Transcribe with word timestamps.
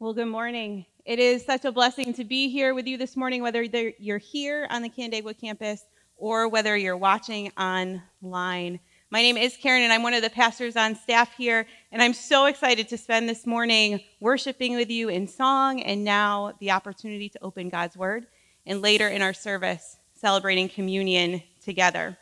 Well, 0.00 0.12
good 0.12 0.26
morning. 0.26 0.86
It 1.04 1.18
is 1.18 1.44
such 1.44 1.64
a 1.64 1.72
blessing 1.72 2.12
to 2.14 2.22
be 2.22 2.48
here 2.48 2.72
with 2.72 2.86
you 2.86 2.96
this 2.96 3.16
morning, 3.16 3.42
whether 3.42 3.64
you're 3.64 4.18
here 4.18 4.68
on 4.70 4.80
the 4.80 4.88
Canandaigua 4.88 5.34
campus 5.34 5.84
or 6.16 6.46
whether 6.46 6.76
you're 6.76 6.96
watching 6.96 7.50
online. 7.58 8.78
My 9.10 9.22
name 9.22 9.36
is 9.36 9.56
Karen, 9.56 9.82
and 9.82 9.92
I'm 9.92 10.04
one 10.04 10.14
of 10.14 10.22
the 10.22 10.30
pastors 10.30 10.76
on 10.76 10.94
staff 10.94 11.34
here, 11.36 11.66
and 11.90 12.00
I'm 12.00 12.14
so 12.14 12.46
excited 12.46 12.88
to 12.90 12.96
spend 12.96 13.28
this 13.28 13.44
morning 13.44 13.98
worshiping 14.20 14.76
with 14.76 14.88
you 14.88 15.08
in 15.08 15.26
song 15.26 15.82
and 15.82 16.04
now 16.04 16.52
the 16.60 16.70
opportunity 16.70 17.28
to 17.30 17.42
open 17.42 17.68
God's 17.68 17.96
Word, 17.96 18.28
and 18.66 18.80
later 18.80 19.08
in 19.08 19.20
our 19.20 19.34
service, 19.34 19.96
celebrating 20.14 20.68
communion 20.68 21.42
together. 21.60 22.16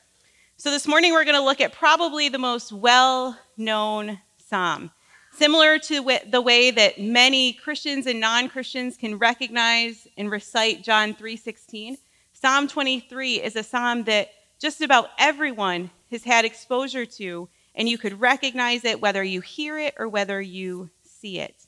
So, 0.56 0.70
this 0.70 0.88
morning 0.88 1.12
we're 1.12 1.24
going 1.24 1.36
to 1.36 1.44
look 1.44 1.60
at 1.60 1.74
probably 1.74 2.30
the 2.30 2.38
most 2.38 2.72
well 2.72 3.38
known 3.58 4.18
psalm. 4.38 4.92
Similar 5.36 5.78
to 5.80 6.18
the 6.30 6.40
way 6.40 6.70
that 6.70 6.98
many 6.98 7.52
Christians 7.52 8.06
and 8.06 8.18
non-Christians 8.18 8.96
can 8.96 9.18
recognize 9.18 10.08
and 10.16 10.30
recite 10.30 10.82
John 10.82 11.12
3:16, 11.12 11.98
Psalm 12.32 12.66
23 12.66 13.42
is 13.42 13.54
a 13.54 13.62
psalm 13.62 14.04
that 14.04 14.30
just 14.58 14.80
about 14.80 15.10
everyone 15.18 15.90
has 16.10 16.24
had 16.24 16.46
exposure 16.46 17.04
to, 17.04 17.50
and 17.74 17.86
you 17.86 17.98
could 17.98 18.18
recognize 18.18 18.82
it 18.86 19.02
whether 19.02 19.22
you 19.22 19.42
hear 19.42 19.78
it 19.78 19.92
or 19.98 20.08
whether 20.08 20.40
you 20.40 20.88
see 21.02 21.38
it. 21.38 21.66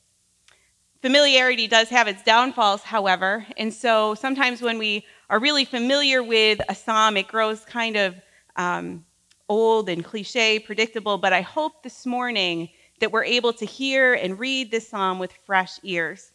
Familiarity 1.03 1.67
does 1.67 1.91
have 1.91 2.09
its 2.09 2.23
downfalls, 2.23 2.85
however, 2.85 3.47
and 3.59 3.75
so 3.75 4.15
sometimes 4.15 4.63
when 4.63 4.79
we 4.79 5.05
are 5.29 5.39
really 5.39 5.67
familiar 5.67 6.23
with 6.23 6.59
a 6.71 6.75
psalm, 6.75 7.19
it 7.19 7.29
grows 7.29 7.67
kind 7.67 7.97
of 7.97 8.15
um, 8.57 9.05
old 9.47 9.91
and 9.91 10.03
cliche, 10.03 10.59
predictable. 10.59 11.19
But 11.19 11.35
I 11.35 11.43
hope 11.43 11.83
this 11.83 12.07
morning 12.07 12.71
that 13.01 13.13
we're 13.13 13.25
able 13.25 13.53
to 13.55 13.65
hear 13.65 14.15
and 14.15 14.39
read 14.39 14.71
this 14.71 14.89
psalm 14.89 15.19
with 15.19 15.33
fresh 15.45 15.79
ears. 15.83 16.33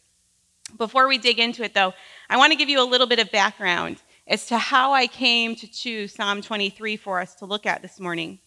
Before 0.78 1.08
we 1.08 1.18
dig 1.18 1.40
into 1.40 1.64
it, 1.64 1.74
though, 1.74 1.94
I 2.30 2.38
want 2.38 2.52
to 2.52 2.58
give 2.58 2.70
you 2.70 2.82
a 2.82 2.86
little 2.88 3.08
bit 3.08 3.20
of 3.20 3.32
background 3.32 3.98
as 4.28 4.46
to 4.48 4.58
how 4.58 4.94
I 4.94 5.08
came 5.08 5.56
to 5.58 5.68
choose 5.68 6.14
Psalm 6.14 6.42
23 6.42 6.96
for 6.98 7.20
us 7.20 7.36
to 7.36 7.46
look 7.46 7.66
at 7.66 7.82
this 7.82 8.00
morning. 8.00 8.40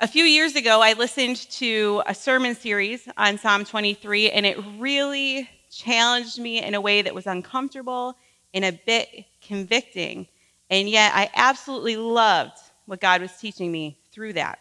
A 0.00 0.08
few 0.08 0.24
years 0.24 0.56
ago, 0.56 0.80
I 0.82 0.94
listened 0.94 1.36
to 1.52 2.02
a 2.06 2.14
sermon 2.14 2.56
series 2.56 3.08
on 3.16 3.38
Psalm 3.38 3.64
23, 3.64 4.30
and 4.30 4.44
it 4.44 4.58
really 4.78 5.48
challenged 5.70 6.40
me 6.40 6.60
in 6.60 6.74
a 6.74 6.80
way 6.80 7.02
that 7.02 7.14
was 7.14 7.28
uncomfortable 7.28 8.16
and 8.52 8.64
a 8.64 8.72
bit 8.72 9.24
convicting. 9.40 10.26
And 10.70 10.90
yet, 10.90 11.12
I 11.14 11.30
absolutely 11.34 11.96
loved 11.96 12.58
what 12.86 13.00
God 13.00 13.20
was 13.20 13.36
teaching 13.36 13.70
me 13.70 13.96
through 14.10 14.32
that. 14.32 14.58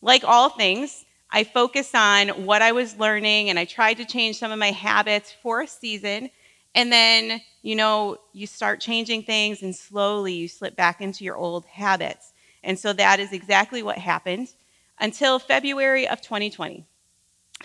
Like 0.00 0.22
all 0.24 0.50
things, 0.50 1.04
I 1.32 1.44
focused 1.44 1.94
on 1.94 2.28
what 2.44 2.62
I 2.62 2.72
was 2.72 2.98
learning 2.98 3.50
and 3.50 3.58
I 3.58 3.64
tried 3.64 3.98
to 3.98 4.04
change 4.04 4.38
some 4.38 4.50
of 4.50 4.58
my 4.58 4.72
habits 4.72 5.32
for 5.42 5.62
a 5.62 5.66
season. 5.66 6.30
And 6.74 6.92
then, 6.92 7.40
you 7.62 7.76
know, 7.76 8.18
you 8.32 8.46
start 8.46 8.80
changing 8.80 9.22
things 9.22 9.62
and 9.62 9.74
slowly 9.74 10.34
you 10.34 10.48
slip 10.48 10.76
back 10.76 11.00
into 11.00 11.24
your 11.24 11.36
old 11.36 11.64
habits. 11.66 12.32
And 12.62 12.78
so 12.78 12.92
that 12.92 13.20
is 13.20 13.32
exactly 13.32 13.82
what 13.82 13.98
happened 13.98 14.52
until 14.98 15.38
February 15.38 16.08
of 16.08 16.20
2020. 16.20 16.84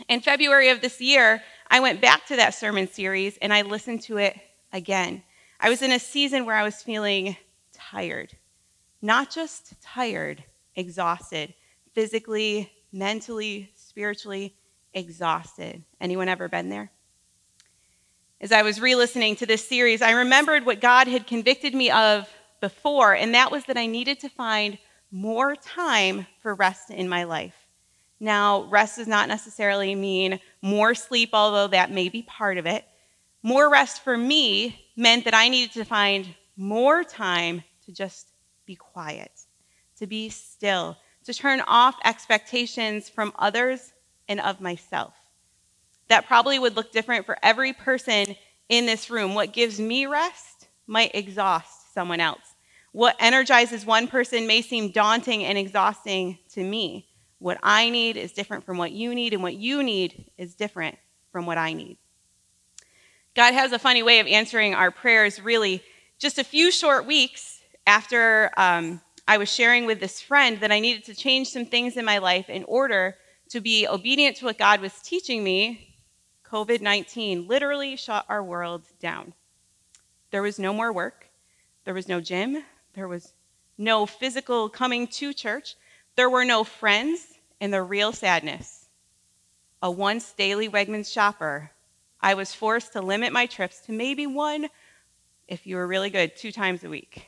In 0.07 0.21
February 0.21 0.69
of 0.69 0.81
this 0.81 1.01
year, 1.01 1.41
I 1.69 1.79
went 1.79 2.01
back 2.01 2.25
to 2.27 2.35
that 2.35 2.53
sermon 2.53 2.87
series 2.87 3.37
and 3.37 3.53
I 3.53 3.61
listened 3.63 4.01
to 4.03 4.17
it 4.17 4.37
again. 4.71 5.23
I 5.59 5.69
was 5.69 5.81
in 5.81 5.91
a 5.91 5.99
season 5.99 6.45
where 6.45 6.55
I 6.55 6.63
was 6.63 6.83
feeling 6.83 7.37
tired, 7.73 8.35
not 9.01 9.31
just 9.31 9.81
tired, 9.81 10.43
exhausted, 10.75 11.53
physically, 11.93 12.71
mentally, 12.95 13.69
spiritually 13.75 14.55
exhausted. 14.93 15.83
Anyone 15.99 16.29
ever 16.29 16.47
been 16.47 16.69
there? 16.69 16.89
As 18.39 18.53
I 18.53 18.61
was 18.61 18.79
re 18.79 18.95
listening 18.95 19.35
to 19.37 19.45
this 19.45 19.67
series, 19.67 20.01
I 20.01 20.11
remembered 20.11 20.65
what 20.65 20.79
God 20.79 21.07
had 21.07 21.27
convicted 21.27 21.75
me 21.75 21.91
of 21.91 22.27
before, 22.61 23.13
and 23.13 23.35
that 23.35 23.51
was 23.51 23.65
that 23.65 23.77
I 23.77 23.85
needed 23.85 24.21
to 24.21 24.29
find 24.29 24.77
more 25.11 25.55
time 25.55 26.25
for 26.41 26.55
rest 26.55 26.89
in 26.89 27.09
my 27.09 27.25
life. 27.25 27.55
Now, 28.19 28.63
rest 28.63 28.97
does 28.97 29.07
not 29.07 29.27
necessarily 29.27 29.93
mean 29.93 30.39
more 30.61 30.95
sleep, 30.95 31.31
although 31.33 31.67
that 31.67 31.91
may 31.91 32.07
be 32.07 32.21
part 32.21 32.57
of 32.57 32.65
it. 32.65 32.85
More 33.43 33.69
rest 33.69 34.03
for 34.03 34.17
me 34.17 34.85
meant 34.95 35.25
that 35.25 35.33
I 35.33 35.49
needed 35.49 35.73
to 35.73 35.83
find 35.83 36.33
more 36.55 37.03
time 37.03 37.61
to 37.85 37.91
just 37.91 38.31
be 38.65 38.75
quiet, 38.75 39.31
to 39.97 40.07
be 40.07 40.29
still, 40.29 40.97
to 41.25 41.33
turn 41.33 41.61
off 41.61 41.95
expectations 42.03 43.09
from 43.09 43.33
others 43.37 43.93
and 44.27 44.39
of 44.39 44.61
myself. 44.61 45.13
That 46.07 46.27
probably 46.27 46.59
would 46.59 46.75
look 46.75 46.91
different 46.91 47.25
for 47.25 47.37
every 47.41 47.73
person 47.73 48.35
in 48.69 48.85
this 48.85 49.09
room. 49.09 49.33
What 49.33 49.53
gives 49.53 49.79
me 49.79 50.05
rest 50.05 50.67
might 50.87 51.15
exhaust 51.15 51.93
someone 51.93 52.19
else. 52.19 52.55
What 52.91 53.15
energizes 53.19 53.85
one 53.85 54.07
person 54.07 54.47
may 54.47 54.61
seem 54.61 54.91
daunting 54.91 55.43
and 55.43 55.57
exhausting 55.57 56.37
to 56.53 56.63
me. 56.63 57.07
What 57.39 57.57
I 57.61 57.89
need 57.89 58.17
is 58.17 58.31
different 58.31 58.65
from 58.65 58.77
what 58.77 58.91
you 58.91 59.13
need, 59.13 59.33
and 59.33 59.43
what 59.43 59.55
you 59.55 59.83
need 59.83 60.31
is 60.37 60.55
different 60.55 60.97
from 61.31 61.45
what 61.45 61.57
I 61.57 61.73
need. 61.73 61.97
God 63.35 63.53
has 63.53 63.73
a 63.73 63.79
funny 63.79 64.01
way 64.01 64.19
of 64.19 64.27
answering 64.27 64.73
our 64.73 64.91
prayers, 64.91 65.41
really. 65.41 65.83
Just 66.17 66.39
a 66.39 66.43
few 66.43 66.71
short 66.71 67.05
weeks 67.05 67.59
after 67.85 68.49
um, 68.55 69.01
I 69.27 69.37
was 69.37 69.51
sharing 69.51 69.85
with 69.85 69.99
this 69.99 70.21
friend 70.21 70.59
that 70.59 70.71
I 70.71 70.79
needed 70.79 71.05
to 71.05 71.15
change 71.15 71.49
some 71.49 71.65
things 71.65 71.97
in 71.97 72.05
my 72.05 72.19
life 72.19 72.49
in 72.49 72.63
order 72.65 73.17
to 73.49 73.59
be 73.59 73.87
obedient 73.87 74.37
to 74.37 74.45
what 74.45 74.57
God 74.57 74.81
was 74.81 75.01
teaching 75.01 75.43
me, 75.43 75.95
COVID 76.45 76.81
19 76.81 77.47
literally 77.47 77.95
shut 77.95 78.25
our 78.29 78.43
world 78.43 78.83
down. 78.99 79.33
There 80.29 80.43
was 80.43 80.59
no 80.59 80.73
more 80.73 80.93
work, 80.93 81.29
there 81.85 81.93
was 81.93 82.07
no 82.07 82.21
gym, 82.21 82.63
there 82.93 83.07
was 83.07 83.33
no 83.77 84.05
physical 84.05 84.69
coming 84.69 85.07
to 85.07 85.33
church, 85.33 85.75
there 86.15 86.29
were 86.29 86.45
no 86.45 86.63
friends, 86.63 87.33
and 87.59 87.73
the 87.73 87.81
real 87.81 88.11
sadness. 88.11 88.89
A 89.81 89.89
once 89.89 90.33
daily 90.33 90.69
Wegmans 90.69 91.11
shopper, 91.11 91.71
I 92.21 92.35
was 92.35 92.53
forced 92.53 92.93
to 92.93 93.01
limit 93.01 93.33
my 93.33 93.47
trips 93.47 93.79
to 93.81 93.91
maybe 93.91 94.27
one, 94.27 94.67
if 95.47 95.65
you 95.65 95.77
were 95.77 95.87
really 95.87 96.09
good, 96.09 96.35
two 96.35 96.51
times 96.51 96.83
a 96.83 96.89
week. 96.89 97.27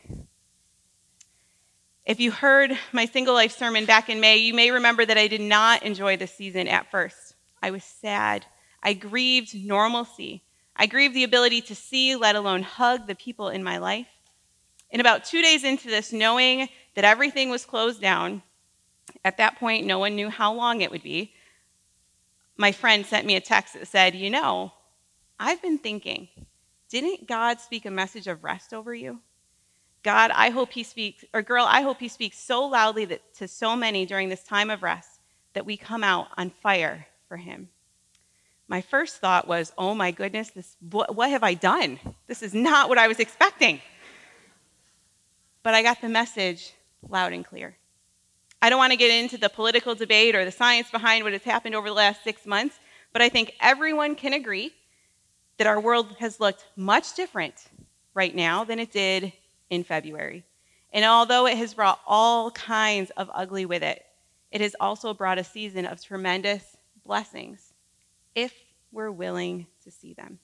If 2.07 2.21
you 2.21 2.31
heard 2.31 2.71
my 2.93 3.05
single 3.05 3.33
life 3.33 3.51
sermon 3.51 3.83
back 3.83 4.07
in 4.07 4.21
May, 4.21 4.37
you 4.37 4.53
may 4.53 4.71
remember 4.71 5.05
that 5.05 5.17
I 5.17 5.27
did 5.27 5.41
not 5.41 5.83
enjoy 5.83 6.15
the 6.15 6.25
season 6.25 6.69
at 6.69 6.89
first. 6.89 7.35
I 7.61 7.69
was 7.71 7.83
sad. 7.83 8.45
I 8.81 8.93
grieved 8.93 9.53
normalcy. 9.53 10.41
I 10.73 10.85
grieved 10.85 11.13
the 11.13 11.25
ability 11.25 11.59
to 11.63 11.75
see, 11.75 12.15
let 12.15 12.37
alone 12.37 12.63
hug, 12.63 13.07
the 13.07 13.15
people 13.15 13.49
in 13.49 13.61
my 13.61 13.79
life. 13.79 14.07
And 14.89 15.01
about 15.01 15.25
two 15.25 15.41
days 15.41 15.65
into 15.65 15.89
this, 15.89 16.13
knowing 16.13 16.69
that 16.95 17.03
everything 17.03 17.49
was 17.49 17.65
closed 17.65 17.99
down, 17.99 18.41
at 19.25 19.35
that 19.35 19.57
point, 19.57 19.85
no 19.85 19.99
one 19.99 20.15
knew 20.15 20.29
how 20.29 20.53
long 20.53 20.79
it 20.79 20.91
would 20.91 21.03
be. 21.03 21.33
My 22.55 22.71
friend 22.71 23.05
sent 23.05 23.25
me 23.25 23.35
a 23.35 23.41
text 23.41 23.73
that 23.73 23.85
said, 23.85 24.15
You 24.15 24.29
know, 24.29 24.71
I've 25.37 25.61
been 25.61 25.77
thinking, 25.77 26.29
didn't 26.87 27.27
God 27.27 27.59
speak 27.59 27.85
a 27.85 27.91
message 27.91 28.27
of 28.27 28.45
rest 28.45 28.73
over 28.73 28.95
you? 28.95 29.19
God, 30.03 30.31
I 30.33 30.49
hope 30.49 30.71
he 30.71 30.83
speaks, 30.83 31.25
or 31.33 31.41
girl, 31.41 31.65
I 31.67 31.81
hope 31.81 31.99
he 31.99 32.07
speaks 32.07 32.39
so 32.39 32.65
loudly 32.65 33.05
that, 33.05 33.33
to 33.35 33.47
so 33.47 33.75
many 33.75 34.05
during 34.05 34.29
this 34.29 34.43
time 34.43 34.69
of 34.69 34.83
rest 34.83 35.19
that 35.53 35.65
we 35.65 35.75
come 35.75 36.03
out 36.03 36.27
on 36.37 36.49
fire 36.49 37.07
for 37.27 37.37
him. 37.37 37.69
My 38.67 38.81
first 38.81 39.17
thought 39.17 39.47
was, 39.47 39.71
oh 39.77 39.95
my 39.95 40.11
goodness, 40.11 40.49
this, 40.51 40.75
what, 40.79 41.15
what 41.15 41.29
have 41.29 41.43
I 41.43 41.53
done? 41.53 41.99
This 42.27 42.43
is 42.43 42.53
not 42.53 42.89
what 42.89 42.97
I 42.97 43.07
was 43.07 43.19
expecting. 43.19 43.81
But 45.63 45.73
I 45.73 45.83
got 45.83 46.01
the 46.01 46.09
message 46.09 46.73
loud 47.09 47.33
and 47.33 47.45
clear. 47.45 47.75
I 48.61 48.69
don't 48.69 48.79
want 48.79 48.91
to 48.91 48.97
get 48.97 49.11
into 49.11 49.37
the 49.37 49.49
political 49.49 49.95
debate 49.95 50.35
or 50.35 50.43
the 50.43 50.51
science 50.51 50.89
behind 50.89 51.23
what 51.23 51.33
has 51.33 51.43
happened 51.43 51.75
over 51.75 51.87
the 51.87 51.95
last 51.95 52.23
six 52.23 52.45
months, 52.45 52.79
but 53.13 53.21
I 53.21 53.29
think 53.29 53.53
everyone 53.61 54.15
can 54.15 54.33
agree 54.33 54.73
that 55.57 55.67
our 55.67 55.79
world 55.79 56.15
has 56.19 56.39
looked 56.39 56.65
much 56.75 57.15
different 57.15 57.55
right 58.13 58.35
now 58.35 58.63
than 58.63 58.79
it 58.79 58.91
did 58.91 59.31
in 59.69 59.83
February. 59.83 60.43
And 60.91 61.05
although 61.05 61.47
it 61.47 61.57
has 61.57 61.73
brought 61.73 61.99
all 62.07 62.51
kinds 62.51 63.11
of 63.11 63.29
ugly 63.33 63.65
with 63.65 63.83
it, 63.83 64.03
it 64.51 64.61
has 64.61 64.75
also 64.79 65.13
brought 65.13 65.37
a 65.37 65.43
season 65.43 65.85
of 65.85 66.01
tremendous 66.01 66.77
blessings 67.05 67.73
if 68.35 68.53
we're 68.91 69.11
willing 69.11 69.67
to 69.83 69.91
see 69.91 70.13
them. 70.13 70.39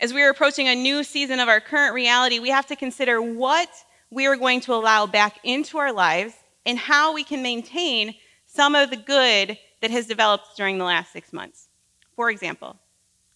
As 0.00 0.12
we 0.12 0.22
are 0.22 0.30
approaching 0.30 0.68
a 0.68 0.74
new 0.74 1.04
season 1.04 1.40
of 1.40 1.48
our 1.48 1.60
current 1.60 1.94
reality, 1.94 2.38
we 2.38 2.50
have 2.50 2.66
to 2.66 2.76
consider 2.76 3.22
what 3.22 3.70
we 4.10 4.26
are 4.26 4.36
going 4.36 4.60
to 4.62 4.74
allow 4.74 5.06
back 5.06 5.38
into 5.42 5.78
our 5.78 5.92
lives 5.92 6.34
and 6.66 6.78
how 6.78 7.14
we 7.14 7.24
can 7.24 7.42
maintain 7.42 8.14
some 8.46 8.74
of 8.74 8.90
the 8.90 8.96
good 8.96 9.56
that 9.80 9.90
has 9.90 10.06
developed 10.06 10.56
during 10.56 10.78
the 10.78 10.84
last 10.84 11.12
six 11.12 11.32
months. 11.32 11.68
For 12.14 12.30
example, 12.30 12.76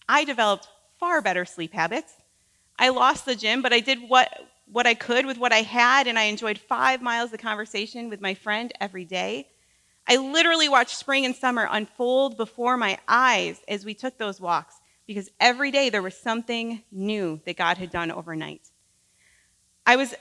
I 0.07 0.23
developed 0.23 0.67
far 0.99 1.21
better 1.21 1.45
sleep 1.45 1.73
habits 1.73 2.13
I 2.81 2.89
lost 2.89 3.25
the 3.25 3.35
gym, 3.35 3.61
but 3.61 3.71
I 3.71 3.79
did 3.79 3.99
what, 4.09 4.27
what 4.65 4.87
I 4.87 4.95
could 4.95 5.27
with 5.27 5.37
what 5.37 5.53
I 5.53 5.61
had, 5.61 6.07
and 6.07 6.17
I 6.17 6.23
enjoyed 6.23 6.57
five 6.57 6.99
miles 6.99 7.31
of 7.31 7.39
conversation 7.39 8.09
with 8.09 8.21
my 8.21 8.33
friend 8.33 8.73
every 8.81 9.05
day. 9.05 9.47
I 10.07 10.17
literally 10.17 10.67
watched 10.67 10.97
spring 10.97 11.23
and 11.23 11.35
summer 11.35 11.67
unfold 11.69 12.37
before 12.37 12.77
my 12.77 12.97
eyes 13.07 13.61
as 13.67 13.85
we 13.85 13.93
took 13.93 14.17
those 14.17 14.41
walks 14.41 14.81
because 15.05 15.29
every 15.39 15.69
day 15.69 15.91
there 15.91 16.01
was 16.01 16.17
something 16.17 16.81
new 16.91 17.39
that 17.45 17.55
God 17.55 17.77
had 17.77 17.91
done 17.91 18.11
overnight. 18.11 18.67
I 19.85 19.95
was 19.95 20.15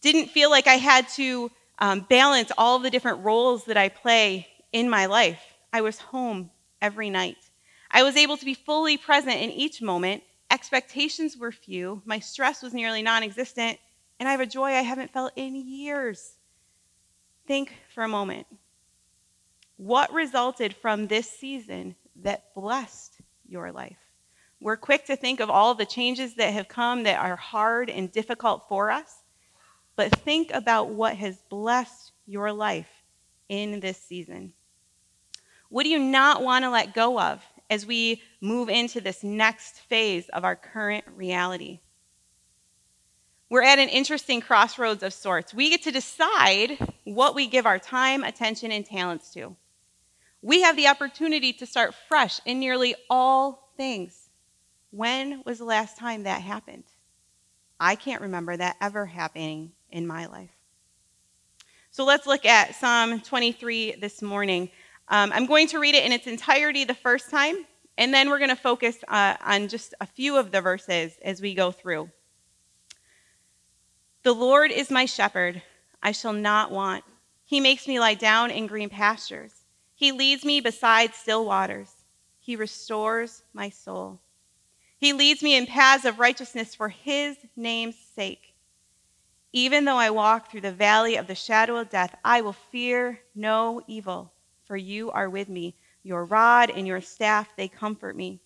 didn't 0.00 0.30
feel 0.30 0.50
like 0.50 0.66
I 0.66 0.76
had 0.76 1.08
to 1.10 1.50
um, 1.80 2.06
balance 2.08 2.50
all 2.56 2.78
the 2.78 2.90
different 2.90 3.24
roles 3.24 3.64
that 3.64 3.76
I 3.76 3.90
play 3.90 4.46
in 4.72 4.88
my 4.88 5.04
life. 5.04 5.42
I 5.70 5.82
was 5.82 5.98
home 5.98 6.50
every 6.80 7.10
night. 7.10 7.36
I 7.90 8.04
was 8.04 8.16
able 8.16 8.38
to 8.38 8.44
be 8.46 8.54
fully 8.54 8.96
present 8.96 9.36
in 9.36 9.50
each 9.50 9.82
moment. 9.82 10.22
Expectations 10.56 11.36
were 11.36 11.52
few. 11.52 12.00
My 12.06 12.18
stress 12.18 12.62
was 12.62 12.72
nearly 12.72 13.02
non 13.02 13.22
existent. 13.22 13.78
And 14.18 14.26
I 14.26 14.32
have 14.32 14.40
a 14.40 14.46
joy 14.46 14.68
I 14.68 14.80
haven't 14.80 15.12
felt 15.12 15.34
in 15.36 15.54
years. 15.54 16.38
Think 17.46 17.74
for 17.94 18.04
a 18.04 18.08
moment. 18.08 18.46
What 19.76 20.10
resulted 20.14 20.74
from 20.74 21.08
this 21.08 21.30
season 21.30 21.94
that 22.22 22.54
blessed 22.54 23.18
your 23.46 23.70
life? 23.70 23.98
We're 24.58 24.78
quick 24.78 25.04
to 25.08 25.16
think 25.16 25.40
of 25.40 25.50
all 25.50 25.74
the 25.74 25.84
changes 25.84 26.36
that 26.36 26.54
have 26.54 26.68
come 26.68 27.02
that 27.02 27.22
are 27.22 27.36
hard 27.36 27.90
and 27.90 28.10
difficult 28.10 28.62
for 28.66 28.90
us, 28.90 29.24
but 29.94 30.10
think 30.20 30.50
about 30.54 30.88
what 30.88 31.16
has 31.16 31.36
blessed 31.50 32.12
your 32.24 32.50
life 32.50 32.88
in 33.50 33.80
this 33.80 33.98
season. 33.98 34.54
What 35.68 35.82
do 35.82 35.90
you 35.90 35.98
not 35.98 36.42
want 36.42 36.64
to 36.64 36.70
let 36.70 36.94
go 36.94 37.20
of 37.20 37.44
as 37.70 37.86
we 37.86 38.22
move 38.40 38.68
into 38.68 39.00
this 39.00 39.22
next 39.22 39.80
phase 39.80 40.28
of 40.30 40.44
our 40.44 40.56
current 40.56 41.04
reality? 41.14 41.80
We're 43.48 43.62
at 43.62 43.78
an 43.78 43.88
interesting 43.88 44.40
crossroads 44.40 45.02
of 45.02 45.12
sorts. 45.12 45.54
We 45.54 45.70
get 45.70 45.82
to 45.84 45.92
decide 45.92 46.78
what 47.04 47.34
we 47.34 47.46
give 47.46 47.64
our 47.64 47.78
time, 47.78 48.24
attention, 48.24 48.72
and 48.72 48.84
talents 48.84 49.32
to. 49.34 49.54
We 50.42 50.62
have 50.62 50.76
the 50.76 50.88
opportunity 50.88 51.52
to 51.54 51.66
start 51.66 51.94
fresh 52.08 52.40
in 52.44 52.58
nearly 52.58 52.96
all 53.08 53.72
things. 53.76 54.30
When 54.90 55.42
was 55.44 55.58
the 55.58 55.64
last 55.64 55.96
time 55.96 56.24
that 56.24 56.42
happened? 56.42 56.84
I 57.78 57.94
can't 57.94 58.22
remember 58.22 58.56
that 58.56 58.76
ever 58.80 59.06
happening 59.06 59.72
in 59.90 60.06
my 60.06 60.26
life. 60.26 60.50
So 61.90 62.04
let's 62.04 62.26
look 62.26 62.44
at 62.44 62.74
Psalm 62.74 63.20
23 63.20 63.96
this 64.00 64.22
morning. 64.22 64.70
Um, 65.08 65.32
I'm 65.32 65.46
going 65.46 65.68
to 65.68 65.78
read 65.78 65.94
it 65.94 66.04
in 66.04 66.12
its 66.12 66.26
entirety 66.26 66.84
the 66.84 66.94
first 66.94 67.30
time, 67.30 67.66
and 67.96 68.12
then 68.12 68.28
we're 68.28 68.38
going 68.38 68.50
to 68.50 68.56
focus 68.56 68.96
uh, 69.08 69.36
on 69.44 69.68
just 69.68 69.94
a 70.00 70.06
few 70.06 70.36
of 70.36 70.50
the 70.50 70.60
verses 70.60 71.16
as 71.22 71.40
we 71.40 71.54
go 71.54 71.70
through. 71.70 72.10
The 74.22 74.32
Lord 74.32 74.72
is 74.72 74.90
my 74.90 75.04
shepherd, 75.04 75.62
I 76.02 76.12
shall 76.12 76.32
not 76.32 76.72
want. 76.72 77.04
He 77.44 77.60
makes 77.60 77.86
me 77.86 78.00
lie 78.00 78.14
down 78.14 78.50
in 78.50 78.66
green 78.66 78.88
pastures. 78.88 79.52
He 79.94 80.10
leads 80.10 80.44
me 80.44 80.60
beside 80.60 81.14
still 81.14 81.46
waters. 81.46 81.90
He 82.40 82.56
restores 82.56 83.42
my 83.52 83.70
soul. 83.70 84.20
He 84.98 85.12
leads 85.12 85.42
me 85.42 85.56
in 85.56 85.66
paths 85.66 86.04
of 86.04 86.18
righteousness 86.18 86.74
for 86.74 86.88
his 86.88 87.36
name's 87.54 87.96
sake. 88.14 88.54
Even 89.52 89.84
though 89.84 89.96
I 89.96 90.10
walk 90.10 90.50
through 90.50 90.62
the 90.62 90.72
valley 90.72 91.16
of 91.16 91.28
the 91.28 91.34
shadow 91.34 91.76
of 91.76 91.90
death, 91.90 92.14
I 92.24 92.40
will 92.40 92.52
fear 92.52 93.20
no 93.34 93.80
evil, 93.86 94.32
for 94.66 94.76
you 94.76 95.10
are 95.10 95.30
with 95.30 95.48
me. 95.48 95.74
Your 96.02 96.24
rod 96.24 96.70
and 96.70 96.86
your 96.86 97.00
staff, 97.00 97.48
they 97.56 97.68
comfort 97.68 98.16
me. 98.16 98.40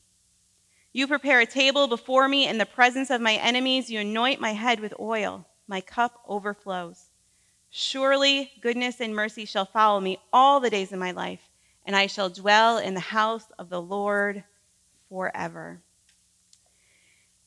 You 0.93 1.07
prepare 1.07 1.41
a 1.41 1.47
table 1.47 1.87
before 1.87 2.29
me 2.29 2.49
in 2.49 2.59
the 2.59 2.67
presence 2.67 3.11
of 3.11 3.21
my 3.21 3.35
enemies. 3.35 3.91
You 3.91 4.01
anoint 4.01 4.41
my 4.41 4.53
head 4.53 4.81
with 4.81 4.95
oil. 4.99 5.47
My 5.69 5.81
cup 5.81 6.21
overflows. 6.27 7.11
Surely 7.71 8.51
goodness 8.61 9.01
and 9.01 9.15
mercy 9.15 9.45
shall 9.45 9.65
follow 9.65 10.01
me 10.01 10.19
all 10.33 10.59
the 10.59 10.71
days 10.71 10.93
of 10.93 10.99
my 10.99 11.13
life, 11.13 11.49
and 11.87 11.95
I 11.95 12.09
shall 12.09 12.29
dwell 12.29 12.79
in 12.79 12.95
the 12.95 13.01
house 13.01 13.47
of 13.59 13.69
the 13.69 13.81
Lord 13.81 14.43
forever. 15.09 15.81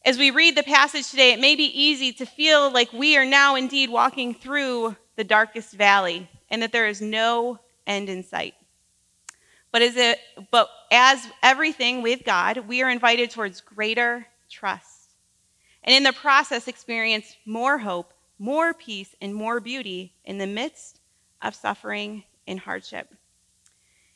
As 0.06 0.18
we 0.18 0.32
read 0.32 0.56
the 0.56 0.64
passage 0.64 1.10
today, 1.10 1.34
it 1.34 1.40
may 1.40 1.56
be 1.56 1.66
easy 1.66 2.14
to 2.14 2.26
feel 2.26 2.72
like 2.72 2.94
we 2.94 3.18
are 3.18 3.26
now 3.26 3.56
indeed 3.56 3.90
walking 3.90 4.34
through 4.34 4.96
the 5.16 5.24
darkest 5.24 5.74
valley 5.74 6.30
and 6.50 6.62
that 6.62 6.72
there 6.72 6.88
is 6.88 7.02
no 7.02 7.60
end 7.86 8.10
in 8.10 8.24
sight. 8.24 8.54
But 9.74 9.82
as, 9.82 10.16
but 10.52 10.70
as 10.90 11.28
everything 11.42 12.02
with 12.02 12.24
God, 12.24 12.60
we 12.70 12.82
are 12.82 12.90
invited 12.90 13.32
towards 13.32 13.60
greater 13.60 14.26
trust. 14.50 15.16
And 15.84 15.94
in 15.94 16.04
the 16.04 16.14
process, 16.14 16.70
experience 16.70 17.36
more 17.46 17.78
hope 17.78 18.14
more 18.44 18.74
peace 18.74 19.16
and 19.22 19.34
more 19.34 19.62
beauty 19.62 20.14
in 20.26 20.38
the 20.38 20.46
midst 20.48 21.00
of 21.42 21.56
suffering 21.56 22.24
and 22.46 22.60
hardship. 22.60 23.14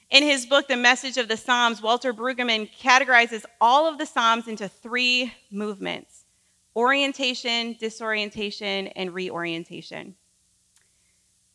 In 0.09 0.23
his 0.23 0.45
book, 0.45 0.67
The 0.67 0.75
Message 0.75 1.17
of 1.17 1.29
the 1.29 1.37
Psalms, 1.37 1.81
Walter 1.81 2.13
Brueggemann 2.13 2.69
categorizes 2.77 3.45
all 3.61 3.87
of 3.87 3.97
the 3.97 4.05
Psalms 4.05 4.47
into 4.47 4.67
three 4.67 5.33
movements 5.51 6.25
orientation, 6.75 7.75
disorientation, 7.79 8.87
and 8.87 9.13
reorientation. 9.13 10.15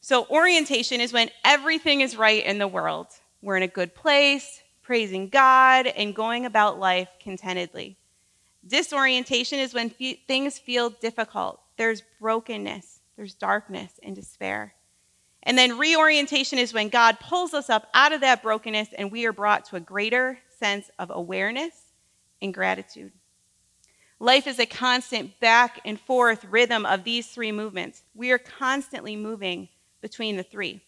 So, 0.01 0.27
orientation 0.31 1.01
is 1.01 1.13
when 1.13 1.31
everything 1.45 2.01
is 2.01 2.17
right 2.17 2.45
in 2.45 2.59
the 2.59 2.67
world. 2.67 3.07
We're 3.43 3.57
in 3.57 3.65
a 3.65 3.69
good 3.69 3.95
place, 3.95 4.63
praising 4.83 5.29
God, 5.29 5.87
and 5.87 6.15
going 6.15 6.47
about 6.47 6.79
life 6.79 7.09
contentedly. 7.21 7.97
Disorientation 8.67 9.59
is 9.59 9.75
when 9.75 9.91
fe- 9.91 10.23
things 10.27 10.59
feel 10.59 10.91
difficult 10.91 11.59
there's 11.77 12.03
brokenness, 12.21 13.01
there's 13.17 13.35
darkness 13.35 13.99
and 14.03 14.15
despair. 14.15 14.75
And 15.43 15.59
then 15.59 15.79
reorientation 15.79 16.59
is 16.59 16.73
when 16.73 16.89
God 16.89 17.19
pulls 17.19 17.55
us 17.55 17.69
up 17.69 17.89
out 17.95 18.13
of 18.13 18.21
that 18.21 18.43
brokenness 18.43 18.91
and 18.97 19.11
we 19.11 19.27
are 19.27 19.33
brought 19.33 19.65
to 19.67 19.77
a 19.77 19.81
greater 19.81 20.39
sense 20.61 20.91
of 20.99 21.11
awareness 21.11 21.75
and 22.41 22.55
gratitude. 22.55 23.11
Life 24.21 24.47
is 24.47 24.61
a 24.61 24.67
constant 24.67 25.41
back 25.41 25.81
and 25.85 25.99
forth 25.99 26.45
rhythm 26.45 26.87
of 26.87 27.03
these 27.03 27.27
three 27.27 27.51
movements. 27.51 28.03
We 28.15 28.31
are 28.31 28.39
constantly 28.39 29.17
moving 29.17 29.69
between 30.01 30.37
the 30.37 30.45
three. 30.45 30.83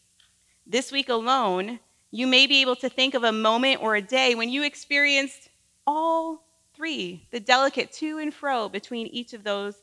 This 0.65 0.93
week 0.93 1.09
alone, 1.09 1.81
you 2.15 2.29
may 2.29 2.47
be 2.47 2.61
able 2.61 2.77
to 2.77 2.89
think 2.89 3.15
of 3.15 3.25
a 3.25 3.33
moment 3.33 3.83
or 3.83 3.97
a 3.97 4.01
day 4.01 4.37
when 4.37 4.49
you 4.49 4.63
experienced 4.63 5.49
all 5.85 6.47
three, 6.73 7.27
the 7.33 7.41
delicate 7.41 7.91
to 7.95 8.21
and 8.21 8.33
fro 8.33 8.69
between 8.69 9.09
each 9.09 9.33
of 9.33 9.43
those 9.43 9.75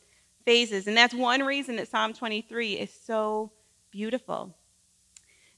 phases. 0.46 0.88
And 0.88 0.96
that's 0.96 1.14
one 1.14 1.42
reason 1.44 1.76
that 1.76 1.90
Psalm 1.90 2.14
23 2.14 2.76
is 2.76 2.90
so 2.90 3.52
beautiful. 3.92 4.56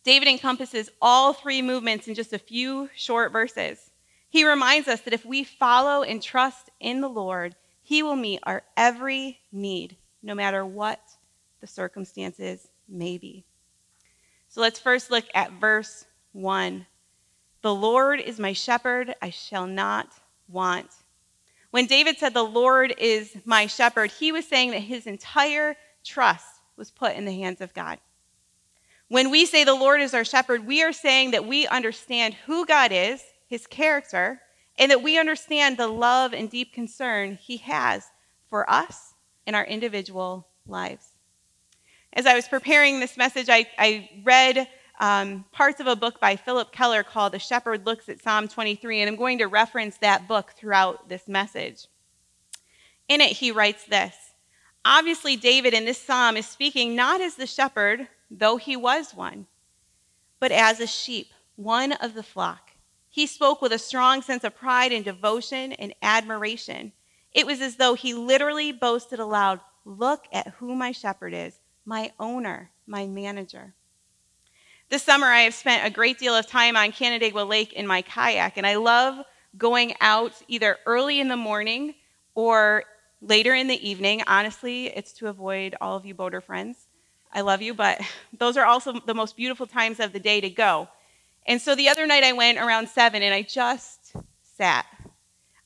David 0.04 0.28
encompasses 0.28 0.90
all 1.00 1.32
three 1.32 1.62
movements 1.62 2.08
in 2.08 2.16
just 2.16 2.34
a 2.34 2.40
few 2.40 2.90
short 2.96 3.32
verses. 3.32 3.92
He 4.32 4.44
reminds 4.44 4.88
us 4.88 5.02
that 5.02 5.14
if 5.14 5.24
we 5.24 5.44
follow 5.44 6.02
and 6.02 6.24
trust 6.24 6.72
in 6.80 7.02
the 7.02 7.08
Lord, 7.08 7.56
He 7.84 8.02
will 8.02 8.16
meet 8.16 8.40
our 8.42 8.64
every 8.76 9.38
need, 9.52 9.96
no 10.24 10.34
matter 10.34 10.66
what 10.66 11.00
the 11.62 11.68
circumstances 11.68 12.68
may 12.90 13.20
be. 13.20 13.46
So 14.50 14.60
let's 14.60 14.80
first 14.80 15.12
look 15.12 15.26
at 15.36 15.52
verse 15.54 16.06
1. 16.34 16.86
The 17.62 17.74
Lord 17.74 18.20
is 18.20 18.40
my 18.40 18.54
shepherd, 18.54 19.16
I 19.22 19.30
shall 19.30 19.66
not 19.66 20.10
want. 20.48 20.90
When 21.72 21.88
David 21.88 22.18
said, 22.18 22.34
The 22.34 22.44
Lord 22.44 22.94
is 22.98 23.36
my 23.46 23.68
shepherd, 23.68 24.12
he 24.12 24.32
was 24.32 24.48
saying 24.48 24.72
that 24.72 24.80
his 24.80 25.08
entire 25.08 25.76
trust 26.04 26.46
was 26.76 26.92
put 26.92 27.16
in 27.16 27.26
the 27.26 27.32
hands 27.32 27.62
of 27.62 27.74
God. 27.74 28.00
When 29.08 29.30
we 29.30 29.46
say 29.46 29.64
the 29.64 29.74
Lord 29.74 30.02
is 30.02 30.14
our 30.14 30.26
shepherd, 30.26 30.66
we 30.66 30.84
are 30.84 30.92
saying 30.92 31.32
that 31.32 31.46
we 31.46 31.68
understand 31.68 32.34
who 32.46 32.66
God 32.66 32.92
is, 32.92 33.24
his 33.48 33.68
character, 33.68 34.42
and 34.78 34.90
that 34.92 35.04
we 35.04 35.20
understand 35.20 35.78
the 35.78 35.88
love 35.88 36.34
and 36.34 36.50
deep 36.50 36.74
concern 36.74 37.36
he 37.36 37.58
has 37.58 38.08
for 38.50 38.70
us 38.70 39.14
in 39.46 39.56
our 39.56 39.66
individual 39.66 40.48
lives. 40.68 41.08
As 42.14 42.26
I 42.26 42.36
was 42.36 42.48
preparing 42.48 43.00
this 43.00 43.18
message, 43.18 43.50
I, 43.50 43.68
I 43.78 44.10
read 44.24 44.68
um, 45.00 45.46
parts 45.52 45.80
of 45.80 45.88
a 45.88 45.96
book 45.96 46.20
by 46.20 46.36
Phillip 46.36 46.72
Keller 46.72 47.04
called 47.04 47.34
The 47.34 47.40
Shepherd 47.40 47.86
Looks 47.86 48.10
at 48.10 48.22
Psalm 48.22 48.48
23, 48.48 49.02
and 49.02 49.10
I'm 49.10 49.16
going 49.16 49.40
to 49.40 49.48
reference 49.48 49.98
that 49.98 50.28
book 50.28 50.54
throughout 50.56 51.10
this 51.10 51.28
message. 51.28 51.88
In 53.08 53.22
it, 53.22 53.38
he 53.38 53.52
writes 53.52 53.86
this 53.86 54.16
Obviously, 54.86 55.36
David 55.36 55.74
in 55.74 55.86
this 55.86 56.02
psalm 56.02 56.38
is 56.38 56.46
speaking 56.46 56.96
not 56.96 57.22
as 57.22 57.36
the 57.36 57.48
shepherd, 57.48 58.08
though 58.30 58.58
he 58.58 58.76
was 58.76 59.14
one, 59.14 59.48
but 60.40 60.52
as 60.52 60.80
a 60.80 60.88
sheep, 60.88 61.32
one 61.56 61.94
of 61.94 62.14
the 62.14 62.24
flock. 62.24 62.72
He 63.10 63.28
spoke 63.28 63.62
with 63.62 63.72
a 63.72 63.80
strong 63.80 64.22
sense 64.22 64.44
of 64.44 64.56
pride 64.56 64.92
and 64.92 65.06
devotion 65.06 65.74
and 65.74 65.94
admiration. 66.02 66.92
It 67.32 67.46
was 67.46 67.62
as 67.62 67.76
though 67.76 67.94
he 67.94 68.14
literally 68.14 68.72
boasted 68.72 69.20
aloud 69.20 69.60
Look 69.86 70.28
at 70.32 70.48
who 70.60 70.76
my 70.76 70.94
shepherd 70.94 71.34
is, 71.34 71.60
my 71.86 72.14
owner, 72.18 72.72
my 72.88 73.06
manager. 73.06 73.74
This 74.94 75.02
summer, 75.02 75.26
I 75.26 75.40
have 75.40 75.56
spent 75.56 75.88
a 75.88 75.90
great 75.90 76.20
deal 76.20 76.36
of 76.36 76.46
time 76.46 76.78
on 76.78 76.92
Canandaigua 76.92 77.42
Lake 77.42 77.74
in 77.74 77.88
my 77.88 78.04
kayak, 78.04 78.58
and 78.58 78.68
I 78.68 78.76
love 78.76 79.26
going 79.58 79.96
out 80.02 80.34
either 80.48 80.78
early 80.86 81.20
in 81.20 81.30
the 81.30 81.36
morning 81.36 81.96
or 82.36 82.84
later 83.20 83.56
in 83.56 83.66
the 83.66 83.90
evening. 83.90 84.22
Honestly, 84.28 84.96
it's 84.96 85.12
to 85.14 85.30
avoid 85.30 85.74
all 85.82 85.98
of 85.98 86.06
you 86.06 86.14
boater 86.14 86.42
friends. 86.42 86.78
I 87.34 87.42
love 87.42 87.60
you, 87.64 87.74
but 87.74 88.02
those 88.38 88.56
are 88.56 88.68
also 88.68 89.00
the 89.00 89.16
most 89.16 89.36
beautiful 89.36 89.66
times 89.66 90.00
of 90.00 90.14
the 90.14 90.20
day 90.20 90.40
to 90.42 90.50
go. 90.52 90.88
And 91.48 91.60
so 91.60 91.74
the 91.74 91.90
other 91.90 92.06
night 92.06 92.24
I 92.24 92.34
went 92.34 92.60
around 92.60 92.88
seven 92.88 93.24
and 93.24 93.34
I 93.34 93.42
just 93.42 94.14
sat. 94.44 94.86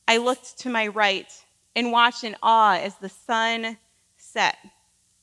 I 0.07 0.19
looked 0.19 0.57
to 0.60 0.69
my 0.69 0.88
right 0.88 1.29
and 1.75 1.91
watched 1.91 2.24
in 2.24 2.38
awe 2.41 2.77
as 2.77 2.96
the 2.96 3.10
sun 3.10 3.77
set. 4.15 4.55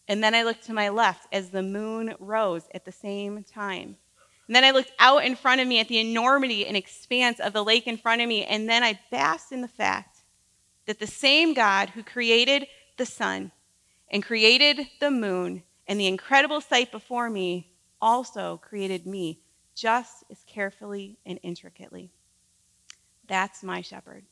And 0.09 0.23
then 0.23 0.35
I 0.35 0.43
looked 0.43 0.65
to 0.65 0.75
my 0.75 0.91
left 0.91 1.27
as 1.33 1.51
the 1.51 1.63
moon 1.63 2.15
rose 2.19 2.69
at 2.75 2.85
the 2.85 2.93
same 2.93 3.43
time. 3.43 3.97
And 4.47 4.55
then 4.55 4.65
I 4.65 4.73
looked 4.73 4.93
out 4.99 5.25
in 5.25 5.37
front 5.37 5.61
of 5.61 5.69
me 5.69 5.81
at 5.81 5.89
the 5.89 5.99
enormity 5.99 6.67
and 6.67 6.77
expanse 6.77 7.41
of 7.41 7.53
the 7.53 7.65
lake 7.65 7.87
in 7.87 7.97
front 7.97 8.21
of 8.21 8.29
me. 8.29 8.45
And 8.45 8.69
then 8.69 8.83
I 8.83 9.01
basked 9.11 9.53
in 9.53 9.63
the 9.63 9.69
fact 9.69 10.19
that 10.87 10.99
the 10.99 11.07
same 11.07 11.55
God 11.55 11.91
who 11.91 12.03
created 12.03 12.67
the 12.99 13.07
sun 13.07 13.53
and 14.11 14.23
created 14.23 14.87
the 15.01 15.11
moon 15.11 15.63
and 15.87 15.99
the 15.99 16.07
incredible 16.07 16.61
sight 16.61 16.93
before 16.93 17.31
me 17.31 17.71
also 18.01 18.59
created 18.59 19.07
me 19.07 19.41
just 19.75 20.25
as 20.31 20.45
carefully 20.47 21.19
and 21.25 21.41
intricately. 21.43 22.11
That's 23.27 23.63
my 23.63 23.81
shepherd. 23.81 24.25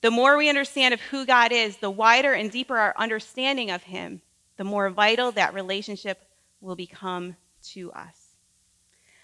The 0.00 0.12
more 0.12 0.36
we 0.36 0.48
understand 0.48 0.94
of 0.94 1.00
who 1.00 1.26
God 1.26 1.50
is, 1.50 1.78
the 1.78 1.90
wider 1.90 2.32
and 2.32 2.52
deeper 2.52 2.78
our 2.78 2.94
understanding 2.96 3.70
of 3.70 3.82
him, 3.82 4.22
the 4.58 4.64
more 4.64 4.90
vital 4.90 5.32
that 5.32 5.54
relationship 5.54 6.20
will 6.60 6.76
become 6.76 7.36
to 7.62 7.90
us. 7.92 8.34